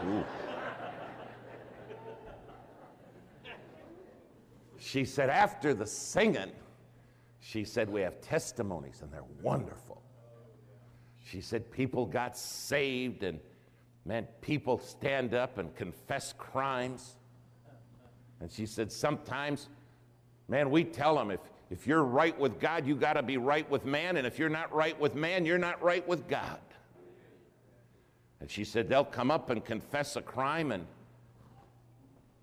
She 4.77 5.05
said, 5.05 5.29
After 5.29 5.73
the 5.73 5.85
singing, 5.85 6.51
she 7.39 7.63
said, 7.63 7.89
We 7.89 8.01
have 8.01 8.21
testimonies 8.21 9.01
and 9.01 9.11
they're 9.11 9.23
wonderful. 9.41 10.01
She 11.23 11.41
said, 11.41 11.71
People 11.71 12.05
got 12.05 12.37
saved 12.37 13.23
and 13.23 13.39
man, 14.05 14.27
people 14.41 14.77
stand 14.77 15.33
up 15.33 15.57
and 15.57 15.75
confess 15.75 16.33
crimes. 16.37 17.15
And 18.39 18.51
she 18.51 18.65
said, 18.65 18.91
Sometimes, 18.91 19.69
man, 20.47 20.69
we 20.69 20.83
tell 20.83 21.15
them 21.15 21.31
if, 21.31 21.39
if 21.73 21.88
you're 21.88 22.03
right 22.03 22.39
with 22.39 22.59
God, 22.59 22.86
you 22.86 22.95
got 22.95 23.13
to 23.13 23.23
be 23.23 23.38
right 23.38 23.67
with 23.67 23.83
man. 23.83 24.17
And 24.17 24.27
if 24.27 24.38
you're 24.38 24.47
not 24.47 24.71
right 24.71 24.97
with 24.99 25.15
man, 25.15 25.43
you're 25.43 25.57
not 25.57 25.81
right 25.81 26.07
with 26.07 26.27
God. 26.27 26.59
And 28.39 28.51
she 28.51 28.63
said, 28.63 28.88
They'll 28.88 29.03
come 29.03 29.31
up 29.31 29.49
and 29.49 29.65
confess 29.65 30.15
a 30.15 30.21
crime, 30.21 30.71
and 30.71 30.86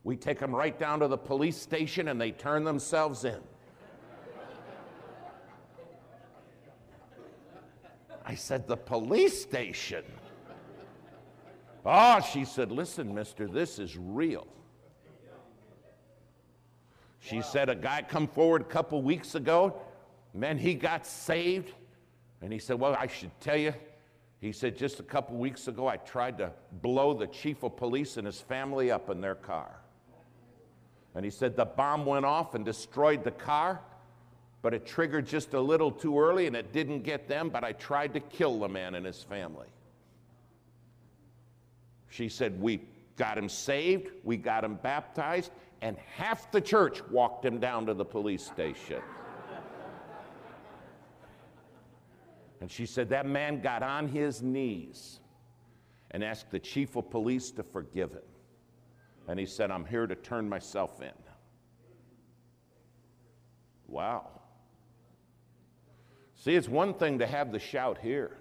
we 0.03 0.17
take 0.17 0.41
them 0.41 0.53
right 0.53 0.77
down 0.77 0.99
to 0.99 1.07
the 1.07 1.17
police 1.17 1.57
station 1.57 2.09
and 2.09 2.21
they 2.21 2.33
turn 2.33 2.65
themselves 2.65 3.25
in. 3.25 3.39
I 8.27 8.35
said, 8.35 8.67
The 8.67 8.77
police 8.77 9.41
station? 9.41 10.03
Oh, 11.87 12.19
she 12.19 12.45
said, 12.45 12.73
Listen, 12.73 13.15
mister, 13.15 13.47
this 13.47 13.79
is 13.79 13.97
real. 13.97 14.49
She 17.31 17.43
said, 17.43 17.69
A 17.69 17.77
guy 17.77 18.03
come 18.03 18.27
forward 18.27 18.63
a 18.63 18.65
couple 18.65 19.01
weeks 19.03 19.37
ago, 19.37 19.81
man, 20.35 20.59
he 20.59 20.75
got 20.75 21.07
saved. 21.07 21.73
And 22.43 22.53
he 22.53 22.59
said, 22.59 22.81
Well, 22.81 22.97
I 22.99 23.07
should 23.07 23.31
tell 23.41 23.57
you, 23.57 23.73
he 24.41 24.53
said, 24.53 24.77
just 24.77 25.01
a 25.01 25.03
couple 25.03 25.37
weeks 25.37 25.69
ago, 25.69 25.87
I 25.87 25.99
tried 25.99 26.39
to 26.39 26.51
blow 26.81 27.13
the 27.13 27.27
chief 27.27 27.63
of 27.63 27.77
police 27.77 28.17
and 28.17 28.27
his 28.27 28.41
family 28.41 28.91
up 28.91 29.11
in 29.11 29.21
their 29.21 29.35
car. 29.35 29.71
And 31.15 31.25
he 31.25 31.31
said, 31.31 31.57
the 31.57 31.67
bomb 31.67 32.07
went 32.07 32.25
off 32.25 32.55
and 32.55 32.65
destroyed 32.65 33.23
the 33.23 33.33
car, 33.33 33.81
but 34.63 34.73
it 34.73 34.87
triggered 34.87 35.27
just 35.27 35.53
a 35.53 35.61
little 35.61 35.91
too 35.91 36.19
early 36.19 36.47
and 36.47 36.57
it 36.57 36.73
didn't 36.73 37.03
get 37.03 37.29
them, 37.29 37.51
but 37.51 37.65
I 37.65 37.73
tried 37.73 38.15
to 38.15 38.21
kill 38.21 38.61
the 38.61 38.69
man 38.69 38.95
and 38.95 39.05
his 39.05 39.23
family. 39.23 39.69
She 42.09 42.29
said, 42.31 42.59
We 42.61 42.81
got 43.17 43.37
him 43.37 43.49
saved, 43.49 44.11
we 44.25 44.39
got 44.39 44.65
him 44.65 44.77
baptized, 44.77 45.51
and 45.83 45.97
half 46.17 46.51
the 46.51 46.61
church 46.61 47.03
walked 47.11 47.45
him 47.45 47.59
down 47.59 47.87
to 47.87 47.95
the 47.95 48.05
police 48.05 48.45
station. 48.45 49.01
And 52.61 52.71
she 52.71 52.85
said 52.85 53.09
that 53.09 53.27
man 53.27 53.63
got 53.63 53.83
on 53.83 54.07
his 54.07 54.43
knees 54.43 55.21
and 56.11 56.23
asked 56.23 56.51
the 56.51 56.59
chief 56.59 56.97
of 56.97 57.11
police 57.11 57.51
to 57.53 57.63
forgive 57.63 58.13
him. 58.13 58.23
And 59.29 59.39
he 59.39 59.47
said, 59.47 59.71
I'm 59.71 59.85
here 59.85 60.07
to 60.07 60.15
turn 60.15 60.49
myself 60.49 61.01
in. 61.01 61.13
Wow. 63.87 64.29
See, 66.37 66.55
it's 66.55 66.69
one 66.69 66.95
thing 66.95 67.19
to 67.19 67.27
have 67.27 67.53
the 67.53 67.59
shout 67.59 67.99
here, 67.99 68.37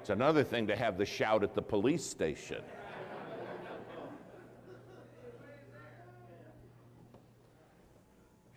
it's 0.00 0.10
another 0.10 0.44
thing 0.44 0.66
to 0.68 0.76
have 0.76 0.98
the 0.98 1.06
shout 1.06 1.42
at 1.42 1.54
the 1.54 1.62
police 1.62 2.04
station. 2.04 2.62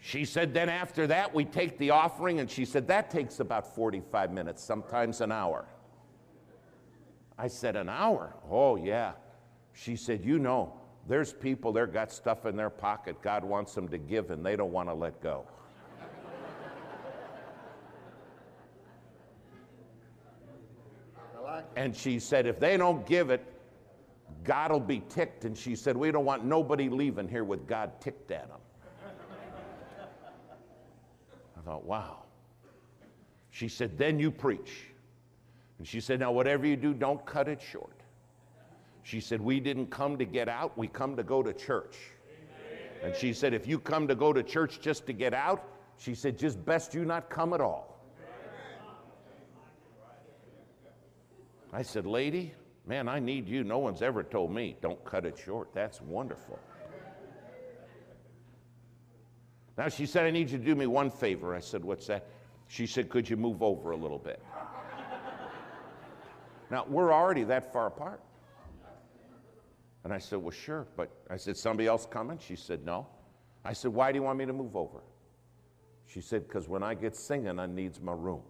She 0.10 0.26
said, 0.26 0.56
then 0.56 0.69
after 0.69 1.06
that, 1.06 1.36
we 1.36 1.45
take 1.45 1.78
the 1.78 1.91
offering, 1.91 2.39
and 2.39 2.50
she 2.50 2.65
said, 2.65 2.88
that 2.88 3.12
takes 3.12 3.41
about 3.41 3.76
45 3.76 4.32
minutes, 4.32 4.63
sometimes 4.63 5.22
an 5.22 5.32
hour. 5.32 5.65
I 7.38 7.48
said, 7.48 7.76
an 7.76 7.89
hour? 7.89 8.36
Oh, 8.50 8.76
yeah. 8.76 9.12
She 9.74 9.95
said, 9.95 10.26
you 10.26 10.39
know, 10.39 10.74
there's 11.08 11.32
people, 11.32 11.72
they've 11.72 11.93
got 11.93 12.12
stuff 12.12 12.48
in 12.48 12.56
their 12.56 12.72
pocket 12.72 13.22
God 13.22 13.43
wants 13.43 13.76
them 13.76 13.88
to 13.89 14.00
give, 14.00 14.32
and 14.32 14.43
they 14.43 14.56
don't 14.56 14.72
want 14.72 14.89
to 14.89 14.95
let 14.95 15.22
go. 15.22 15.45
And 21.76 21.95
she 21.95 22.17
said, 22.17 22.48
if 22.48 22.60
they 22.60 22.78
don't 22.78 23.06
give 23.06 23.30
it, 23.30 23.45
God 24.43 24.72
will 24.72 24.80
be 24.80 25.04
ticked. 25.08 25.45
And 25.45 25.56
she 25.56 25.76
said, 25.76 25.95
we 25.95 26.10
don't 26.10 26.26
want 26.26 26.45
nobody 26.45 26.89
leaving 26.89 27.28
here 27.28 27.43
with 27.43 27.67
God 27.67 28.02
ticked 28.02 28.32
at 28.32 28.48
them. 28.48 28.58
I 31.59 31.59
thought, 31.69 31.86
wow. 31.86 32.23
She 33.51 33.67
said, 33.67 33.95
then 33.95 34.17
you 34.17 34.32
preach. 34.32 34.86
And 35.77 35.88
she 35.88 36.01
said, 36.01 36.19
now 36.19 36.32
whatever 36.32 36.65
you 36.65 36.75
do, 36.75 36.95
don't 36.95 37.23
cut 37.27 37.47
it 37.47 37.62
short. 37.62 38.01
She 39.03 39.19
said, 39.19 39.39
we 39.39 39.60
didn't 39.60 39.91
come 39.91 40.17
to 40.17 40.25
get 40.25 40.49
out, 40.49 40.75
we 40.75 40.88
come 40.88 41.15
to 41.15 41.21
go 41.21 41.43
to 41.43 41.53
church. 41.53 41.95
And 43.03 43.15
she 43.15 43.34
said, 43.34 43.53
if 43.53 43.67
you 43.67 43.77
come 43.77 44.08
to 44.08 44.15
go 44.15 44.34
to 44.34 44.41
church 44.41 44.82
just 44.82 45.05
to 45.05 45.13
get 45.13 45.36
out, 45.36 45.63
she 45.99 46.15
said, 46.15 46.39
just 46.39 46.65
best 46.65 46.95
you 46.95 47.05
not 47.05 47.29
come 47.29 47.53
at 47.53 47.62
all. 47.62 47.99
I 51.71 51.84
said, 51.84 52.08
lady, 52.08 52.51
man, 52.88 53.08
I 53.08 53.19
need 53.19 53.47
you. 53.47 53.63
No 53.63 53.77
one's 53.77 54.01
ever 54.01 54.23
told 54.23 54.51
me, 54.51 54.75
don't 54.82 55.05
cut 55.05 55.23
it 55.23 55.38
short. 55.38 55.69
That's 55.75 56.01
wonderful. 56.01 56.58
Now 59.79 59.87
she 59.87 60.05
said, 60.05 60.25
I 60.25 60.31
need 60.31 60.49
you 60.49 60.57
to 60.57 60.63
do 60.65 60.75
me 60.75 60.87
one 60.87 61.09
favor. 61.09 61.55
I 61.55 61.61
said, 61.61 61.85
What's 61.85 62.05
that? 62.07 62.27
She 62.67 62.85
said, 62.85 63.07
Could 63.07 63.29
you 63.29 63.37
move 63.37 63.63
over 63.63 63.91
a 63.91 63.95
little 63.95 64.17
bit? 64.17 64.43
now, 66.69 66.85
we're 66.89 67.13
already 67.13 67.45
that 67.45 67.71
far 67.71 67.87
apart. 67.87 68.19
And 70.03 70.11
I 70.11 70.17
said, 70.17 70.39
Well, 70.39 70.51
sure. 70.51 70.85
But 70.97 71.09
I 71.29 71.37
said, 71.37 71.55
Somebody 71.55 71.87
else 71.87 72.05
coming? 72.05 72.37
She 72.45 72.57
said, 72.57 72.85
No. 72.85 73.07
I 73.63 73.71
said, 73.71 73.93
Why 73.93 74.11
do 74.11 74.17
you 74.17 74.23
want 74.23 74.37
me 74.37 74.45
to 74.47 74.51
move 74.51 74.75
over? 74.75 74.99
She 76.07 76.19
said, 76.19 76.45
Because 76.45 76.67
when 76.67 76.83
I 76.83 76.93
get 76.93 77.15
singing, 77.15 77.57
I 77.57 77.65
needs 77.65 78.01
my 78.01 78.11
room. 78.11 78.41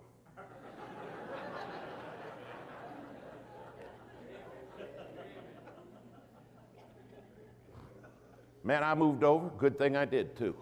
Man, 8.63 8.83
I 8.83 8.95
moved 8.95 9.23
over. 9.23 9.49
Good 9.59 9.77
thing 9.77 9.95
I 9.95 10.05
did, 10.05 10.35
too. 10.35 10.55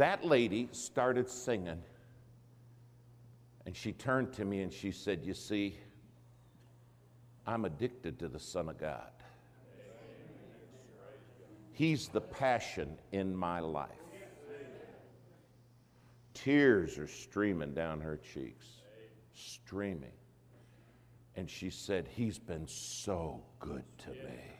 That 0.00 0.24
lady 0.24 0.66
started 0.72 1.28
singing, 1.28 1.82
and 3.66 3.76
she 3.76 3.92
turned 3.92 4.32
to 4.32 4.46
me 4.46 4.62
and 4.62 4.72
she 4.72 4.90
said, 4.90 5.20
You 5.22 5.34
see, 5.34 5.76
I'm 7.46 7.66
addicted 7.66 8.18
to 8.20 8.28
the 8.28 8.40
Son 8.40 8.70
of 8.70 8.78
God. 8.78 9.10
He's 11.72 12.08
the 12.08 12.22
passion 12.22 12.96
in 13.12 13.36
my 13.36 13.60
life. 13.60 13.90
Tears 16.32 16.98
are 16.98 17.06
streaming 17.06 17.74
down 17.74 18.00
her 18.00 18.16
cheeks, 18.16 18.66
streaming. 19.34 20.12
And 21.36 21.48
she 21.48 21.68
said, 21.68 22.08
He's 22.08 22.38
been 22.38 22.66
so 22.66 23.42
good 23.58 23.84
to 23.98 24.10
me. 24.12 24.59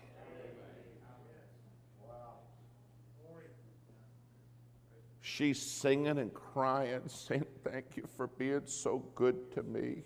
She's 5.40 5.62
singing 5.62 6.18
and 6.18 6.34
crying, 6.34 7.00
saying, 7.06 7.46
Thank 7.64 7.96
you 7.96 8.06
for 8.14 8.26
being 8.26 8.60
so 8.66 8.98
good 9.14 9.50
to 9.52 9.62
me. 9.62 10.02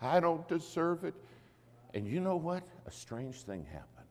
I 0.00 0.20
don't 0.20 0.48
deserve 0.48 1.04
it. 1.04 1.12
And 1.92 2.06
you 2.06 2.20
know 2.20 2.36
what? 2.36 2.62
A 2.86 2.90
strange 2.90 3.42
thing 3.42 3.66
happened. 3.66 4.08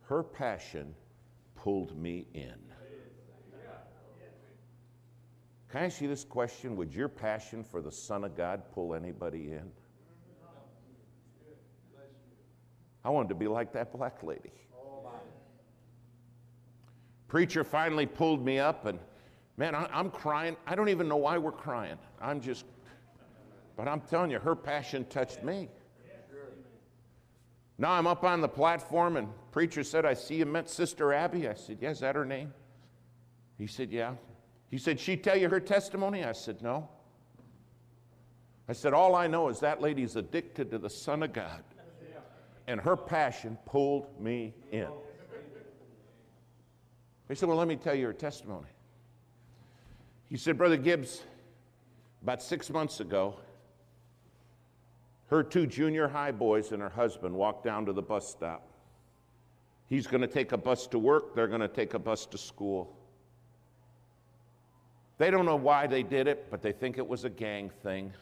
Her 0.00 0.22
passion 0.22 0.94
pulled 1.54 1.98
me 1.98 2.24
in. 2.32 2.54
Can 5.68 5.82
I 5.82 5.84
ask 5.84 6.00
you 6.00 6.08
this 6.08 6.24
question? 6.24 6.76
Would 6.76 6.94
your 6.94 7.10
passion 7.10 7.62
for 7.62 7.82
the 7.82 7.92
Son 7.92 8.24
of 8.24 8.34
God 8.34 8.62
pull 8.72 8.94
anybody 8.94 9.52
in? 9.52 9.70
I 13.04 13.10
wanted 13.10 13.28
to 13.28 13.34
be 13.34 13.48
like 13.48 13.74
that 13.74 13.92
black 13.92 14.22
lady. 14.22 14.67
Preacher 17.28 17.62
finally 17.62 18.06
pulled 18.06 18.44
me 18.44 18.58
up, 18.58 18.86
and 18.86 18.98
man, 19.58 19.74
I, 19.74 20.00
am 20.00 20.10
crying. 20.10 20.56
I 20.66 20.74
don't 20.74 20.88
even 20.88 21.08
know 21.08 21.16
why 21.16 21.36
we're 21.36 21.52
crying. 21.52 21.98
I'm 22.20 22.40
just, 22.40 22.64
but 23.76 23.86
I'm 23.86 24.00
telling 24.00 24.30
you, 24.30 24.38
her 24.38 24.56
passion 24.56 25.04
touched 25.04 25.44
me. 25.44 25.68
Now 27.76 27.92
I'm 27.92 28.08
up 28.08 28.24
on 28.24 28.40
the 28.40 28.48
platform, 28.48 29.16
and 29.16 29.28
preacher 29.52 29.84
said, 29.84 30.04
I 30.04 30.14
see 30.14 30.36
you 30.36 30.46
met 30.46 30.68
Sister 30.68 31.12
Abby. 31.12 31.48
I 31.48 31.54
said, 31.54 31.78
Yeah, 31.80 31.90
is 31.90 32.00
that 32.00 32.16
her 32.16 32.24
name? 32.24 32.52
He 33.56 33.66
said, 33.66 33.92
Yeah. 33.92 34.14
He 34.70 34.78
said, 34.78 34.98
She 34.98 35.16
tell 35.16 35.36
you 35.36 35.48
her 35.48 35.60
testimony? 35.60 36.24
I 36.24 36.32
said, 36.32 36.60
No. 36.60 36.88
I 38.68 38.72
said, 38.72 38.94
All 38.94 39.14
I 39.14 39.28
know 39.28 39.48
is 39.48 39.60
that 39.60 39.80
lady's 39.80 40.16
addicted 40.16 40.70
to 40.72 40.78
the 40.78 40.90
Son 40.90 41.22
of 41.22 41.32
God. 41.32 41.62
And 42.66 42.80
her 42.80 42.96
passion 42.96 43.56
pulled 43.64 44.20
me 44.20 44.54
in. 44.72 44.88
He 47.28 47.34
said, 47.34 47.48
Well, 47.48 47.58
let 47.58 47.68
me 47.68 47.76
tell 47.76 47.94
you 47.94 48.06
her 48.06 48.12
testimony. 48.12 48.68
He 50.28 50.36
said, 50.36 50.58
Brother 50.58 50.76
Gibbs, 50.76 51.22
about 52.22 52.42
six 52.42 52.70
months 52.70 53.00
ago, 53.00 53.36
her 55.28 55.42
two 55.42 55.66
junior 55.66 56.08
high 56.08 56.32
boys 56.32 56.72
and 56.72 56.82
her 56.82 56.88
husband 56.88 57.34
walked 57.34 57.64
down 57.64 57.86
to 57.86 57.92
the 57.92 58.02
bus 58.02 58.28
stop. 58.28 58.66
He's 59.86 60.06
going 60.06 60.20
to 60.20 60.26
take 60.26 60.52
a 60.52 60.56
bus 60.56 60.86
to 60.88 60.98
work, 60.98 61.34
they're 61.34 61.48
going 61.48 61.60
to 61.60 61.68
take 61.68 61.94
a 61.94 61.98
bus 61.98 62.26
to 62.26 62.38
school. 62.38 62.94
They 65.18 65.30
don't 65.30 65.46
know 65.46 65.56
why 65.56 65.86
they 65.86 66.02
did 66.02 66.28
it, 66.28 66.48
but 66.50 66.62
they 66.62 66.72
think 66.72 66.96
it 66.96 67.06
was 67.06 67.24
a 67.24 67.30
gang 67.30 67.70
thing. 67.82 68.12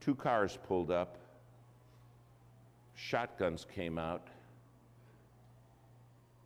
Two 0.00 0.14
cars 0.14 0.58
pulled 0.66 0.90
up, 0.90 1.18
shotguns 2.94 3.66
came 3.72 3.98
out, 3.98 4.26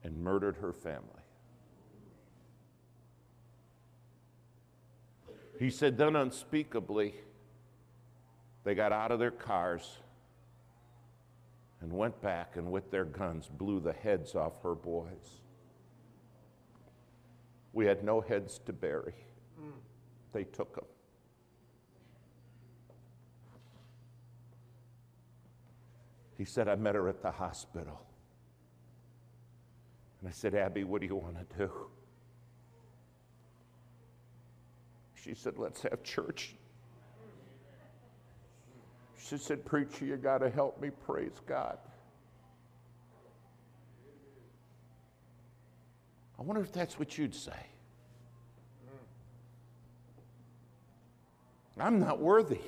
and 0.04 0.18
murdered 0.18 0.56
her 0.56 0.72
family. 0.72 1.21
He 5.62 5.70
said, 5.70 5.96
then 5.96 6.16
unspeakably, 6.16 7.14
they 8.64 8.74
got 8.74 8.90
out 8.90 9.12
of 9.12 9.20
their 9.20 9.30
cars 9.30 9.98
and 11.80 11.92
went 11.92 12.20
back 12.20 12.56
and 12.56 12.72
with 12.72 12.90
their 12.90 13.04
guns 13.04 13.48
blew 13.48 13.78
the 13.78 13.92
heads 13.92 14.34
off 14.34 14.54
her 14.64 14.74
boys. 14.74 15.38
We 17.72 17.86
had 17.86 18.02
no 18.02 18.20
heads 18.20 18.58
to 18.66 18.72
bury. 18.72 19.14
They 20.32 20.42
took 20.42 20.74
them. 20.74 20.84
He 26.36 26.44
said, 26.44 26.66
I 26.66 26.74
met 26.74 26.96
her 26.96 27.08
at 27.08 27.22
the 27.22 27.30
hospital. 27.30 28.04
And 30.18 30.28
I 30.28 30.32
said, 30.32 30.56
Abby, 30.56 30.82
what 30.82 31.02
do 31.02 31.06
you 31.06 31.14
want 31.14 31.36
to 31.38 31.56
do? 31.56 31.70
She 35.22 35.34
said, 35.34 35.58
Let's 35.58 35.82
have 35.82 36.02
church. 36.02 36.54
She 39.18 39.38
said, 39.38 39.64
Preacher, 39.64 40.04
you 40.04 40.16
got 40.16 40.38
to 40.38 40.50
help 40.50 40.80
me 40.80 40.90
praise 41.06 41.40
God. 41.46 41.78
I 46.38 46.42
wonder 46.42 46.60
if 46.60 46.72
that's 46.72 46.98
what 46.98 47.16
you'd 47.16 47.34
say. 47.34 47.52
I'm 51.78 52.00
not 52.00 52.20
worthy. 52.20 52.60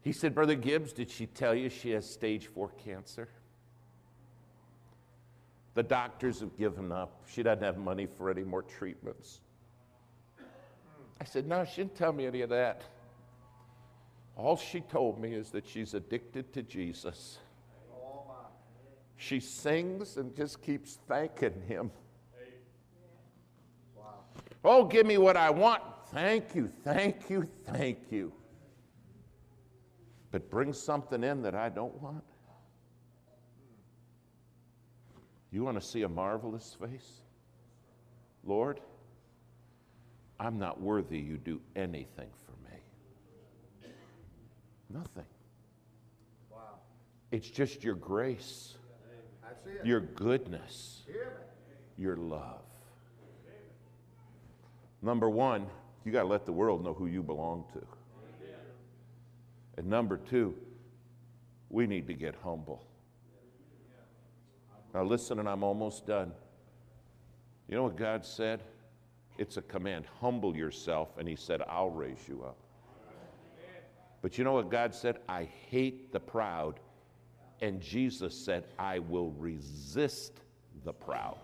He 0.00 0.12
said, 0.12 0.34
Brother 0.34 0.54
Gibbs, 0.54 0.92
did 0.92 1.10
she 1.10 1.26
tell 1.26 1.54
you 1.54 1.70
she 1.70 1.90
has 1.90 2.08
stage 2.08 2.46
four 2.48 2.70
cancer? 2.84 3.28
The 5.74 5.82
doctors 5.82 6.40
have 6.40 6.56
given 6.56 6.92
up. 6.92 7.22
She 7.28 7.42
doesn't 7.42 7.62
have 7.62 7.76
money 7.76 8.06
for 8.06 8.30
any 8.30 8.44
more 8.44 8.62
treatments. 8.62 9.40
I 11.20 11.24
said, 11.24 11.46
No, 11.46 11.64
she 11.64 11.82
didn't 11.82 11.96
tell 11.96 12.12
me 12.12 12.26
any 12.26 12.42
of 12.42 12.50
that. 12.50 12.82
All 14.36 14.56
she 14.56 14.80
told 14.80 15.20
me 15.20 15.32
is 15.32 15.50
that 15.50 15.66
she's 15.66 15.94
addicted 15.94 16.52
to 16.54 16.62
Jesus. 16.62 17.38
She 19.16 19.40
sings 19.40 20.16
and 20.16 20.34
just 20.36 20.60
keeps 20.60 20.98
thanking 21.08 21.62
him. 21.68 21.90
Oh, 24.64 24.84
give 24.84 25.06
me 25.06 25.18
what 25.18 25.36
I 25.36 25.50
want. 25.50 25.82
Thank 26.08 26.54
you, 26.54 26.70
thank 26.82 27.28
you, 27.30 27.48
thank 27.64 27.98
you. 28.10 28.32
But 30.30 30.50
bring 30.50 30.72
something 30.72 31.22
in 31.22 31.42
that 31.42 31.54
I 31.54 31.68
don't 31.68 31.94
want. 32.02 32.24
You 35.54 35.62
want 35.62 35.80
to 35.80 35.86
see 35.86 36.02
a 36.02 36.08
marvelous 36.08 36.76
face? 36.80 37.20
Lord, 38.42 38.80
I'm 40.40 40.58
not 40.58 40.80
worthy 40.80 41.20
you 41.20 41.36
do 41.36 41.60
anything 41.76 42.28
for 42.44 42.68
me. 42.68 42.80
Nothing. 44.90 45.26
Wow. 46.50 46.80
It's 47.30 47.48
just 47.48 47.84
your 47.84 47.94
grace, 47.94 48.74
your 49.84 50.00
goodness, 50.00 51.02
your 51.96 52.16
love. 52.16 52.62
Number 55.02 55.30
one, 55.30 55.68
you 56.04 56.10
got 56.10 56.22
to 56.22 56.28
let 56.28 56.46
the 56.46 56.52
world 56.52 56.82
know 56.82 56.94
who 56.94 57.06
you 57.06 57.22
belong 57.22 57.62
to. 57.74 57.86
And 59.78 59.86
number 59.86 60.16
two, 60.16 60.56
we 61.70 61.86
need 61.86 62.08
to 62.08 62.14
get 62.14 62.34
humble. 62.42 62.84
Now, 64.94 65.02
listen, 65.02 65.40
and 65.40 65.48
I'm 65.48 65.64
almost 65.64 66.06
done. 66.06 66.32
You 67.68 67.74
know 67.74 67.82
what 67.82 67.96
God 67.96 68.24
said? 68.24 68.62
It's 69.36 69.56
a 69.56 69.62
command 69.62 70.04
humble 70.20 70.56
yourself, 70.56 71.18
and 71.18 71.28
He 71.28 71.34
said, 71.34 71.60
I'll 71.68 71.90
raise 71.90 72.28
you 72.28 72.44
up. 72.44 72.56
But 74.22 74.38
you 74.38 74.44
know 74.44 74.52
what 74.52 74.70
God 74.70 74.94
said? 74.94 75.18
I 75.28 75.48
hate 75.68 76.12
the 76.12 76.20
proud. 76.20 76.78
And 77.60 77.80
Jesus 77.80 78.34
said, 78.34 78.64
I 78.78 79.00
will 79.00 79.32
resist 79.32 80.40
the 80.84 80.92
proud. 80.92 81.38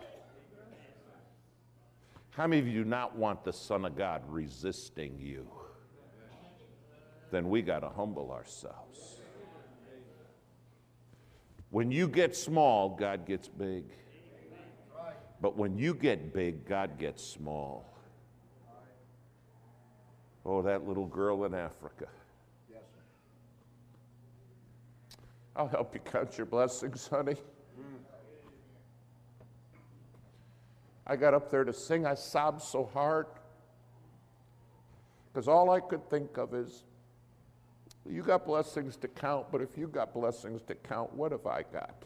How 2.31 2.47
many 2.47 2.61
of 2.61 2.69
you 2.69 2.85
do 2.85 2.89
not 2.89 3.17
want 3.17 3.45
the 3.45 3.53
Son 3.53 3.85
of 3.85 3.97
God 3.97 4.23
resisting 4.29 5.19
you? 5.19 5.47
Then 7.31 7.49
we 7.49 7.63
got 7.63 7.81
to 7.81 7.89
humble 7.89 8.31
ourselves. 8.31 9.20
When 11.71 11.91
you 11.91 12.09
get 12.09 12.35
small, 12.35 12.89
God 12.89 13.27
gets 13.27 13.49
big. 13.49 13.85
But 15.41 15.57
when 15.57 15.79
you 15.79 15.95
get 15.95 16.35
big, 16.35 16.67
God 16.67 16.99
gets 16.99 17.25
small. 17.25 17.87
Oh, 20.45 20.63
that 20.63 20.87
little 20.87 21.07
girl 21.07 21.45
in 21.45 21.55
Africa. 21.55 22.07
I'll 25.55 25.69
help 25.69 25.95
you 25.95 26.01
count 26.01 26.39
your 26.39 26.47
blessings, 26.47 27.07
honey. 27.09 27.37
I 31.07 31.17
got 31.17 31.35
up 31.35 31.51
there 31.51 31.65
to 31.65 31.73
sing. 31.73 32.07
I 32.07 32.15
sobbed 32.15 32.63
so 32.63 32.89
hard 32.95 33.27
because 35.33 35.49
all 35.49 35.71
I 35.71 35.81
could 35.81 36.09
think 36.09 36.37
of 36.39 36.55
is, 36.55 36.85
you 38.09 38.23
got 38.23 38.47
blessings 38.47 38.97
to 38.97 39.09
count, 39.09 39.47
but 39.53 39.61
if 39.61 39.77
you 39.77 39.87
got 39.87 40.15
blessings 40.15 40.63
to 40.63 40.75
count, 40.75 41.13
what 41.15 41.33
have 41.33 41.47
I 41.47 41.63
got? 41.73 42.03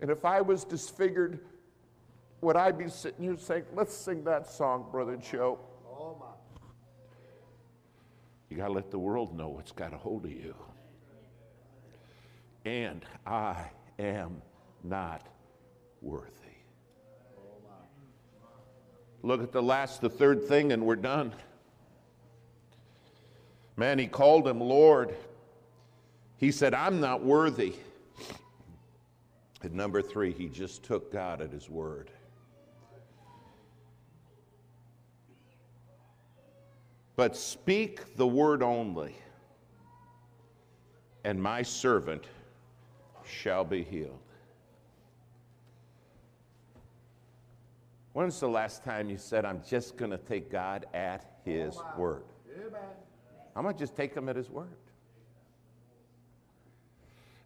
And 0.00 0.10
if 0.10 0.24
I 0.24 0.42
was 0.42 0.64
disfigured, 0.64 1.38
would 2.42 2.56
I 2.56 2.72
be 2.72 2.88
sitting 2.88 3.24
here 3.24 3.38
saying, 3.38 3.64
let's 3.74 3.94
sing 3.94 4.22
that 4.24 4.50
song, 4.50 4.86
Brother 4.90 5.16
Joe? 5.16 5.58
You 8.50 8.58
got 8.58 8.66
to 8.66 8.72
let 8.72 8.90
the 8.90 8.98
world 8.98 9.36
know 9.36 9.48
what's 9.48 9.72
got 9.72 9.94
a 9.94 9.96
hold 9.96 10.26
of 10.26 10.30
you. 10.30 10.54
And 12.64 13.04
I 13.26 13.64
am 13.98 14.42
not 14.82 15.26
worthy. 16.00 16.43
Look 19.24 19.42
at 19.42 19.52
the 19.52 19.62
last, 19.62 20.02
the 20.02 20.10
third 20.10 20.46
thing, 20.46 20.70
and 20.70 20.84
we're 20.84 20.96
done. 20.96 21.32
Man, 23.74 23.98
he 23.98 24.06
called 24.06 24.46
him 24.46 24.60
Lord. 24.60 25.14
He 26.36 26.52
said, 26.52 26.74
I'm 26.74 27.00
not 27.00 27.24
worthy. 27.24 27.72
And 29.62 29.72
number 29.72 30.02
three, 30.02 30.30
he 30.30 30.48
just 30.48 30.82
took 30.84 31.10
God 31.10 31.40
at 31.40 31.50
his 31.50 31.70
word. 31.70 32.10
But 37.16 37.34
speak 37.34 38.16
the 38.16 38.26
word 38.26 38.62
only, 38.62 39.16
and 41.24 41.42
my 41.42 41.62
servant 41.62 42.24
shall 43.24 43.64
be 43.64 43.84
healed. 43.84 44.18
When's 48.14 48.38
the 48.38 48.48
last 48.48 48.84
time 48.84 49.10
you 49.10 49.18
said, 49.18 49.44
I'm 49.44 49.60
just 49.68 49.96
going 49.96 50.12
to 50.12 50.18
take 50.18 50.48
God 50.48 50.86
at 50.94 51.40
his 51.44 51.76
word? 51.98 52.22
Amen. 52.56 52.80
I'm 53.56 53.64
going 53.64 53.74
to 53.74 53.78
just 53.78 53.96
take 53.96 54.14
him 54.14 54.28
at 54.28 54.36
his 54.36 54.48
word. 54.48 54.68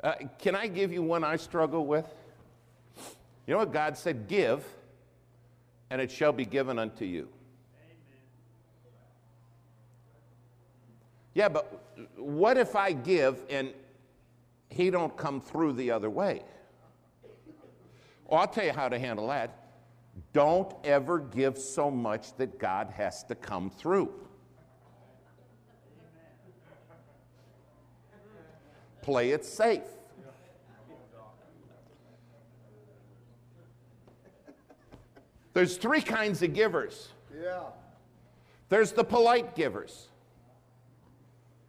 Uh, 0.05 0.13
can 0.39 0.55
I 0.55 0.67
give 0.67 0.93
you 0.93 1.03
one 1.03 1.25
I 1.25 1.37
struggle 1.37 1.87
with? 1.87 2.07
You 3.47 3.55
know 3.55 3.61
what 3.61 3.73
God 3.73 3.97
said? 3.97 4.29
Give, 4.29 4.63
and 5.89 6.03
it 6.03 6.11
shall 6.11 6.33
be 6.33 6.45
given 6.45 6.79
unto 6.79 7.07
you. 7.07 7.31
Yeah, 11.33 11.49
but 11.49 11.83
what 12.17 12.59
if 12.59 12.77
I 12.77 12.93
give 12.93 13.39
and 13.49 13.73
he 14.69 14.91
don't 14.91 15.17
come 15.17 15.41
through 15.41 15.73
the 15.73 15.93
other 15.93 16.11
way? 16.11 16.43
Oh, 18.29 18.37
I'll 18.37 18.49
tell 18.49 18.67
you 18.67 18.73
how 18.73 18.91
to 18.91 18.99
handle 18.99 19.29
that. 19.29 19.68
Don't 20.33 20.75
ever 20.85 21.19
give 21.19 21.59
so 21.59 21.91
much 21.91 22.37
that 22.37 22.59
God 22.59 22.91
has 22.97 23.25
to 23.25 23.35
come 23.35 23.71
through. 23.71 24.13
Play 29.03 29.31
it 29.31 29.45
safe. 29.45 29.83
There's 35.55 35.77
three 35.77 36.03
kinds 36.03 36.43
of 36.43 36.53
givers. 36.53 37.09
Yeah. 37.43 37.63
There's 38.69 38.93
the 38.93 39.03
polite 39.03 39.57
givers. 39.57 40.09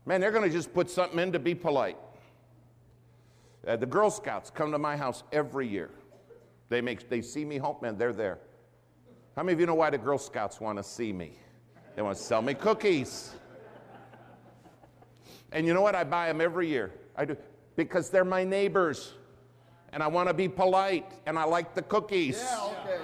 Man, 0.05 0.21
they're 0.21 0.31
going 0.31 0.47
to 0.47 0.55
just 0.55 0.73
put 0.73 0.89
something 0.89 1.17
in 1.19 1.31
to 1.31 1.39
be 1.39 1.55
polite. 1.55 1.97
Uh, 3.65 3.75
the 3.75 3.85
Girl 3.85 4.09
Scouts 4.09 4.49
come 4.49 4.71
to 4.71 4.77
my 4.77 4.95
house 4.97 5.23
every 5.31 5.67
year. 5.67 5.89
They 6.69 6.81
make 6.81 7.09
they 7.09 7.21
see 7.21 7.43
me 7.45 7.57
home, 7.57 7.77
man, 7.81 7.97
they're 7.97 8.13
there. 8.13 8.39
How 9.35 9.43
many 9.43 9.53
of 9.53 9.59
you 9.59 9.65
know 9.65 9.75
why 9.75 9.89
the 9.89 9.97
Girl 9.97 10.17
Scouts 10.17 10.61
want 10.61 10.77
to 10.77 10.83
see 10.83 11.11
me? 11.11 11.33
They 11.95 12.01
want 12.01 12.17
to 12.17 12.23
sell 12.23 12.41
me 12.41 12.53
cookies. 12.53 13.31
And 15.51 15.65
you 15.65 15.73
know 15.73 15.81
what? 15.81 15.95
I 15.95 16.03
buy 16.03 16.27
them 16.27 16.41
every 16.41 16.67
year. 16.67 16.93
I 17.15 17.25
do 17.25 17.35
because 17.75 18.09
they're 18.09 18.25
my 18.25 18.43
neighbors. 18.43 19.13
And 19.91 20.03
I 20.03 20.07
want 20.07 20.29
to 20.29 20.33
be 20.35 20.47
polite 20.47 21.11
and 21.25 21.39
I 21.39 21.45
like 21.45 21.73
the 21.73 21.81
cookies. 21.81 22.37
Yeah, 22.37 22.71
okay. 22.85 22.99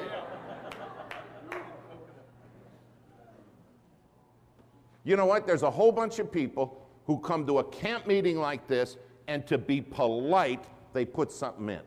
You 5.04 5.16
know 5.16 5.26
what? 5.26 5.48
There's 5.48 5.64
a 5.64 5.72
whole 5.72 5.92
bunch 5.92 6.20
of 6.20 6.32
people 6.32 6.86
who 7.06 7.20
come 7.20 7.46
to 7.46 7.60
a 7.60 7.64
camp 7.64 8.08
meeting 8.08 8.40
like 8.40 8.68
this, 8.68 8.98
and 9.28 9.46
to 9.48 9.58
be 9.58 9.80
polite, 9.80 10.66
they 10.94 11.06
put 11.06 11.32
something 11.32 11.70
in. 11.70 11.82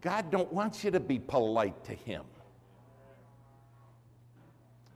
God 0.00 0.30
don't 0.30 0.52
want 0.52 0.84
you 0.84 0.90
to 0.90 1.00
be 1.00 1.18
polite 1.18 1.84
to 1.84 1.92
him. 1.92 2.22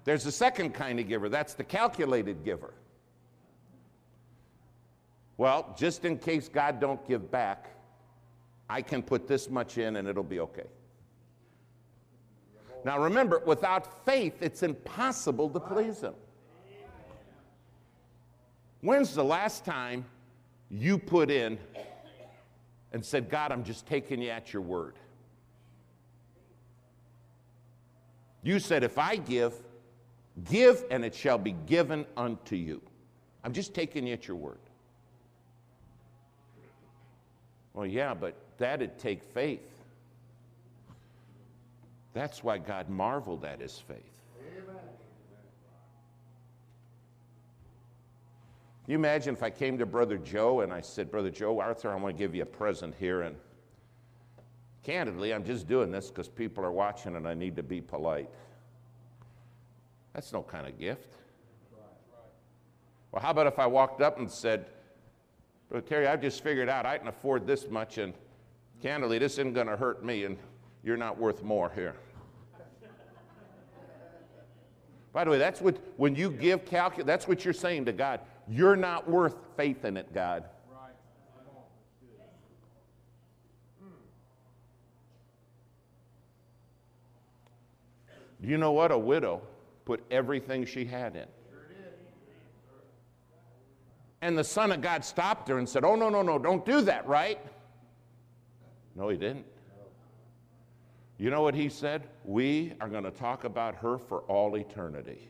There's 0.04 0.26
a 0.26 0.32
second 0.32 0.74
kind 0.74 0.98
of 0.98 1.08
giver, 1.08 1.28
that's 1.28 1.54
the 1.54 1.64
calculated 1.64 2.44
giver. 2.44 2.74
Well, 5.36 5.74
just 5.78 6.04
in 6.04 6.18
case 6.18 6.48
God 6.48 6.80
don't 6.80 7.06
give 7.06 7.30
back, 7.30 7.70
I 8.68 8.82
can 8.82 9.02
put 9.02 9.26
this 9.26 9.50
much 9.50 9.78
in 9.78 9.96
and 9.96 10.08
it'll 10.08 10.22
be 10.22 10.40
okay. 10.40 10.66
Now 12.84 12.98
remember, 12.98 13.40
without 13.46 14.04
faith, 14.04 14.34
it's 14.40 14.62
impossible 14.62 15.48
to 15.50 15.60
please 15.60 16.00
Him. 16.00 16.14
When's 18.80 19.14
the 19.14 19.24
last 19.24 19.64
time 19.64 20.04
you 20.70 20.98
put 20.98 21.30
in 21.30 21.58
and 22.92 23.04
said, 23.04 23.28
God, 23.28 23.52
I'm 23.52 23.64
just 23.64 23.86
taking 23.86 24.20
you 24.20 24.30
at 24.30 24.52
your 24.52 24.62
word? 24.62 24.94
You 28.42 28.58
said, 28.58 28.82
If 28.84 28.98
I 28.98 29.16
give, 29.16 29.54
give 30.50 30.84
and 30.90 31.04
it 31.04 31.14
shall 31.14 31.38
be 31.38 31.52
given 31.52 32.06
unto 32.16 32.56
you. 32.56 32.82
I'm 33.44 33.52
just 33.52 33.74
taking 33.74 34.06
you 34.06 34.12
at 34.12 34.28
your 34.28 34.36
word. 34.36 34.58
Well, 37.74 37.86
yeah, 37.86 38.14
but 38.14 38.36
that'd 38.58 38.98
take 38.98 39.22
faith. 39.22 39.60
That's 42.12 42.44
why 42.44 42.58
God 42.58 42.90
marveled 42.90 43.44
at 43.44 43.60
his 43.60 43.78
faith. 43.78 44.11
You 48.86 48.96
imagine 48.96 49.34
if 49.34 49.42
I 49.42 49.50
came 49.50 49.78
to 49.78 49.86
Brother 49.86 50.18
Joe 50.18 50.60
and 50.60 50.72
I 50.72 50.80
said, 50.80 51.10
Brother 51.10 51.30
Joe, 51.30 51.60
Arthur, 51.60 51.90
I 51.90 51.94
want 51.96 52.16
to 52.16 52.18
give 52.18 52.34
you 52.34 52.42
a 52.42 52.46
present 52.46 52.94
here. 52.98 53.22
And 53.22 53.36
candidly, 54.82 55.32
I'm 55.32 55.44
just 55.44 55.68
doing 55.68 55.90
this 55.90 56.08
because 56.08 56.28
people 56.28 56.64
are 56.64 56.72
watching 56.72 57.14
and 57.14 57.28
I 57.28 57.34
need 57.34 57.54
to 57.56 57.62
be 57.62 57.80
polite. 57.80 58.28
That's 60.14 60.32
no 60.32 60.42
kind 60.42 60.66
of 60.66 60.78
gift. 60.78 61.08
Well, 63.12 63.22
how 63.22 63.30
about 63.30 63.46
if 63.46 63.58
I 63.58 63.66
walked 63.66 64.00
up 64.00 64.18
and 64.18 64.30
said, 64.30 64.66
Brother 65.68 65.86
Terry, 65.86 66.06
I've 66.06 66.20
just 66.20 66.42
figured 66.42 66.68
out 66.68 66.84
I 66.84 66.98
can 66.98 67.08
afford 67.08 67.46
this 67.46 67.68
much, 67.68 67.98
and 67.98 68.14
candidly, 68.82 69.18
this 69.18 69.32
isn't 69.32 69.52
going 69.52 69.68
to 69.68 69.76
hurt 69.76 70.04
me, 70.04 70.24
and 70.24 70.36
you're 70.82 70.96
not 70.96 71.18
worth 71.18 71.42
more 71.42 71.70
here. 71.74 71.94
By 75.12 75.24
the 75.24 75.30
way, 75.30 75.38
that's 75.38 75.60
what, 75.60 75.78
when 75.98 76.14
you 76.14 76.30
give 76.30 76.64
calculate, 76.64 77.06
that's 77.06 77.28
what 77.28 77.44
you're 77.44 77.54
saying 77.54 77.84
to 77.84 77.92
God. 77.92 78.20
You're 78.48 78.76
not 78.76 79.08
worth 79.08 79.36
faith 79.56 79.84
in 79.84 79.96
it, 79.96 80.12
God. 80.12 80.44
Do 88.42 88.48
you 88.48 88.58
know 88.58 88.72
what? 88.72 88.90
A 88.90 88.98
widow 88.98 89.40
put 89.84 90.02
everything 90.10 90.66
she 90.66 90.84
had 90.84 91.14
in. 91.14 91.26
And 94.20 94.38
the 94.38 94.44
Son 94.44 94.70
of 94.70 94.80
God 94.80 95.04
stopped 95.04 95.48
her 95.48 95.58
and 95.58 95.68
said, 95.68 95.84
Oh, 95.84 95.96
no, 95.96 96.08
no, 96.08 96.22
no, 96.22 96.38
don't 96.38 96.64
do 96.64 96.80
that, 96.82 97.06
right? 97.06 97.38
No, 98.94 99.08
he 99.08 99.16
didn't. 99.16 99.46
You 101.18 101.30
know 101.30 101.42
what 101.42 101.54
he 101.54 101.68
said? 101.68 102.08
We 102.24 102.72
are 102.80 102.88
going 102.88 103.04
to 103.04 103.10
talk 103.10 103.44
about 103.44 103.76
her 103.76 103.98
for 103.98 104.20
all 104.22 104.56
eternity. 104.56 105.28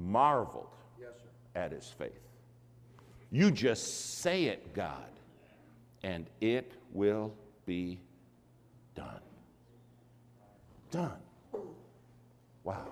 Marveled 0.00 0.74
Yes, 0.98 1.10
sir. 1.16 1.60
at 1.60 1.72
his 1.72 1.86
faith. 1.88 2.20
You 3.30 3.50
just 3.50 4.18
say 4.20 4.44
it, 4.44 4.74
God, 4.74 5.10
and 6.02 6.26
it 6.40 6.72
will 6.92 7.32
be 7.66 8.00
done. 8.94 9.20
Done. 10.90 11.18
Wow. 12.64 12.86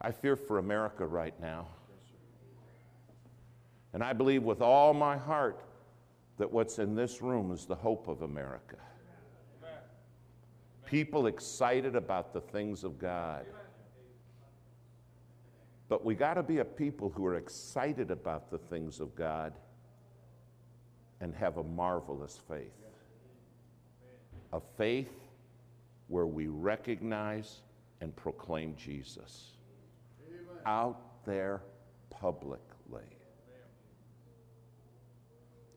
I 0.00 0.10
fear 0.10 0.36
for 0.36 0.58
America 0.58 1.06
right 1.06 1.38
now. 1.40 1.68
And 3.92 4.02
I 4.04 4.12
believe 4.12 4.42
with 4.44 4.60
all 4.62 4.94
my 4.94 5.16
heart 5.16 5.64
that 6.38 6.50
what's 6.50 6.78
in 6.78 6.94
this 6.94 7.20
room 7.20 7.50
is 7.50 7.66
the 7.66 7.74
hope 7.74 8.08
of 8.08 8.22
America. 8.22 8.76
People 10.86 11.26
excited 11.26 11.94
about 11.96 12.32
the 12.32 12.40
things 12.40 12.82
of 12.84 12.98
God. 12.98 13.46
But 15.90 16.04
we 16.04 16.14
got 16.14 16.34
to 16.34 16.44
be 16.44 16.58
a 16.58 16.64
people 16.64 17.10
who 17.10 17.26
are 17.26 17.34
excited 17.34 18.12
about 18.12 18.48
the 18.48 18.58
things 18.58 19.00
of 19.00 19.16
God 19.16 19.52
and 21.20 21.34
have 21.34 21.56
a 21.56 21.64
marvelous 21.64 22.40
faith. 22.48 22.70
A 24.52 24.60
faith 24.78 25.12
where 26.06 26.28
we 26.28 26.46
recognize 26.46 27.62
and 28.00 28.14
proclaim 28.14 28.76
Jesus 28.76 29.50
out 30.64 31.24
there 31.26 31.60
publicly. 32.08 33.02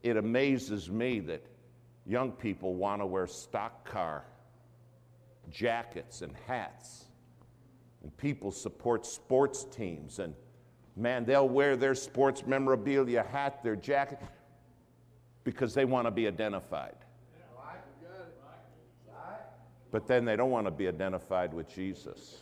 It 0.04 0.16
amazes 0.16 0.88
me 0.88 1.18
that 1.20 1.44
young 2.06 2.30
people 2.30 2.74
want 2.76 3.02
to 3.02 3.06
wear 3.06 3.26
stock 3.26 3.84
car 3.84 4.24
jackets 5.50 6.22
and 6.22 6.32
hats, 6.46 7.04
and 8.04 8.14
people 8.18 8.52
support 8.52 9.06
sports 9.06 9.64
teams, 9.64 10.18
and 10.18 10.34
man, 10.94 11.24
they'll 11.24 11.48
wear 11.48 11.74
their 11.74 11.94
sports 11.94 12.44
memorabilia 12.46 13.22
hat, 13.22 13.64
their 13.64 13.76
jacket, 13.76 14.20
because 15.42 15.72
they 15.72 15.86
want 15.86 16.06
to 16.06 16.10
be 16.10 16.28
identified. 16.28 16.96
But 19.90 20.06
then 20.06 20.26
they 20.26 20.36
don't 20.36 20.50
want 20.50 20.66
to 20.66 20.70
be 20.70 20.86
identified 20.86 21.54
with 21.54 21.66
Jesus. 21.74 22.40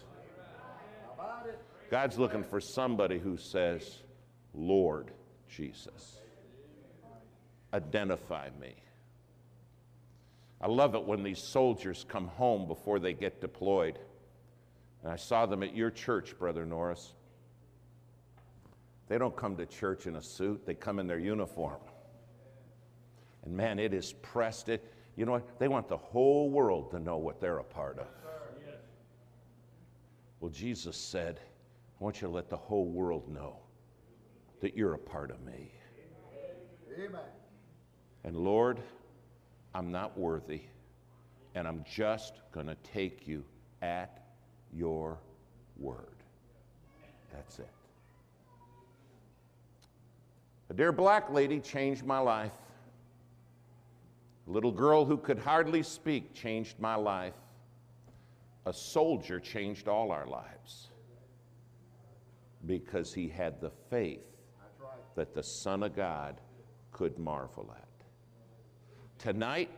God's 1.91 2.19
looking 2.19 2.43
for 2.43 2.61
somebody 2.61 3.19
who 3.19 3.37
says, 3.37 4.03
Lord 4.55 5.13
Jesus. 5.49 6.17
Identify 7.73 8.49
me. 8.61 8.75
I 10.61 10.67
love 10.67 10.97
it 10.97 11.05
when 11.05 11.23
these 11.23 11.39
soldiers 11.39 12.05
come 12.09 12.27
home 12.27 12.67
before 12.67 12.99
they 12.99 13.13
get 13.13 13.41
deployed. 13.41 13.99
And 15.03 15.13
I 15.13 15.17
saw 15.17 15.47
them 15.47 15.63
at 15.63 15.75
your 15.75 15.91
church, 15.91 16.39
Brother 16.39 16.65
Norris. 16.65 17.13
They 19.09 19.19
don't 19.19 19.37
come 19.37 19.57
to 19.57 19.67
church 19.67 20.07
in 20.07 20.17
a 20.17 20.23
suit, 20.23 20.65
they 20.65 20.75
come 20.75 20.99
in 20.99 21.07
their 21.07 21.19
uniform. 21.19 21.81
And 23.45 23.55
man, 23.55 23.79
it 23.79 23.93
is 23.93 24.13
pressed. 24.23 24.69
It, 24.69 24.95
you 25.17 25.27
know 25.27 25.33
what? 25.33 25.59
They 25.59 25.69
want 25.69 25.89
the 25.89 25.97
whole 25.97 26.49
world 26.49 26.91
to 26.93 27.01
know 27.01 27.17
what 27.17 27.41
they're 27.41 27.59
a 27.59 27.65
part 27.65 27.99
of. 27.99 28.07
Well, 30.41 30.51
Jesus 30.51 30.97
said, 30.97 31.39
I 32.01 32.05
want 32.05 32.21
you 32.21 32.27
to 32.27 32.35
let 32.35 32.49
the 32.49 32.57
whole 32.57 32.87
world 32.87 33.29
know 33.29 33.59
that 34.61 34.77
you're 34.77 34.95
a 34.95 34.99
part 34.99 35.31
of 35.31 35.41
me. 35.45 35.71
Amen. 36.99 37.21
And 38.25 38.37
Lord, 38.37 38.81
I'm 39.73 39.93
not 39.93 40.19
worthy, 40.19 40.63
and 41.55 41.69
I'm 41.69 41.85
just 41.89 42.41
going 42.53 42.67
to 42.67 42.77
take 42.83 43.29
you 43.29 43.45
at 43.83 44.22
your 44.73 45.19
word. 45.79 46.17
That's 47.33 47.59
it. 47.59 47.69
A 50.71 50.75
dear 50.75 50.93
black 50.93 51.31
lady 51.31 51.61
changed 51.61 52.05
my 52.05 52.19
life. 52.19 52.53
A 54.49 54.51
little 54.51 54.73
girl 54.73 55.05
who 55.05 55.17
could 55.17 55.39
hardly 55.39 55.83
speak 55.83 56.35
changed 56.35 56.79
my 56.79 56.95
life. 56.95 57.35
A 58.65 58.73
soldier 58.73 59.39
changed 59.39 59.89
all 59.89 60.11
our 60.11 60.27
lives 60.27 60.89
because 62.67 63.13
he 63.13 63.29
had 63.29 63.61
the 63.61 63.71
faith 63.91 64.25
that 65.15 65.35
the 65.35 65.43
Son 65.43 65.83
of 65.83 65.95
God 65.95 66.41
could 66.93 67.19
marvel 67.19 67.75
at. 67.77 67.89
Tonight, 69.19 69.71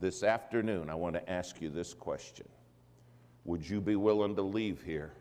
this 0.00 0.22
afternoon, 0.22 0.88
I 0.90 0.94
want 0.94 1.14
to 1.14 1.30
ask 1.30 1.60
you 1.60 1.68
this 1.68 1.92
question 1.94 2.46
Would 3.44 3.68
you 3.68 3.80
be 3.80 3.96
willing 3.96 4.36
to 4.36 4.42
leave 4.42 4.82
here 4.82 5.12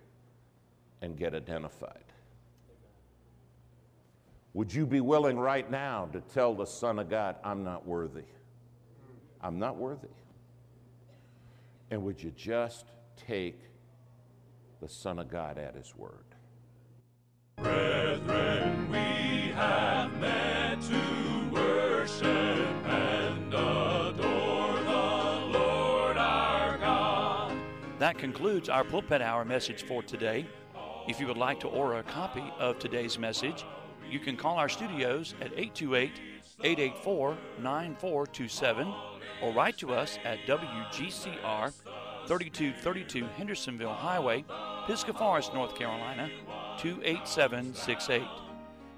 and 1.02 1.18
get 1.18 1.34
identified? 1.34 2.04
Would 4.54 4.74
you 4.74 4.86
be 4.86 5.02
willing 5.02 5.40
right 5.40 5.70
now 5.70 6.10
to 6.12 6.22
tell 6.22 6.54
the 6.54 6.66
Son 6.66 7.00
of 7.00 7.10
God, 7.10 7.38
I'm 7.44 7.64
not 7.64 7.88
worthy? 7.88 8.26
I'm 9.40 9.58
not 9.58 9.78
worthy. 9.78 10.08
And 11.90 12.04
would 12.04 12.22
you 12.22 12.32
just 12.32 12.86
take 13.16 13.60
the 14.82 14.90
Son 14.90 15.20
of 15.20 15.30
God 15.30 15.58
at 15.58 15.76
His 15.76 15.96
word? 15.96 16.26
Brethren, 17.58 18.90
we 18.92 19.52
have 19.54 20.01
concludes 28.22 28.70
our 28.70 28.84
Pulpit 28.84 29.20
Hour 29.20 29.44
message 29.44 29.82
for 29.82 30.04
today. 30.04 30.46
If 31.08 31.20
you 31.20 31.26
would 31.26 31.38
like 31.38 31.60
to 31.62 31.68
order 31.68 31.98
a 31.98 32.04
copy 32.04 32.44
of 32.60 32.78
today's 32.78 33.18
message, 33.18 33.66
you 34.08 34.20
can 34.20 34.38
call 34.38 34.58
our 34.58 34.70
studios 34.70 35.34
at 35.42 35.48
828 35.54 36.12
884 36.64 37.36
9427 37.64 38.94
or 39.42 39.52
write 39.54 39.76
to 39.80 39.96
us 39.96 40.20
at 40.24 40.38
WGCR 40.46 41.74
3232 42.28 43.26
Hendersonville 43.26 43.96
Highway, 43.96 44.46
Pisgah 44.86 45.16
Forest, 45.16 45.56
North 45.56 45.74
Carolina 45.74 46.30
28768. 46.78 48.22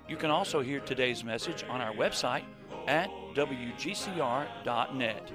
You 0.10 0.18
can 0.18 0.32
also 0.32 0.60
hear 0.60 0.82
today's 0.82 1.24
message 1.24 1.64
on 1.70 1.80
our 1.80 1.94
website 1.94 2.44
at 2.88 3.10
WGCR.net. 3.36 5.32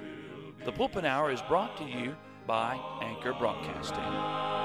The 0.63 0.71
Pulpit 0.71 1.05
Hour 1.05 1.31
is 1.31 1.41
brought 1.41 1.75
to 1.77 1.85
you 1.85 2.15
by 2.49 2.79
Anchor 3.03 3.31
Broadcasting. 3.33 4.58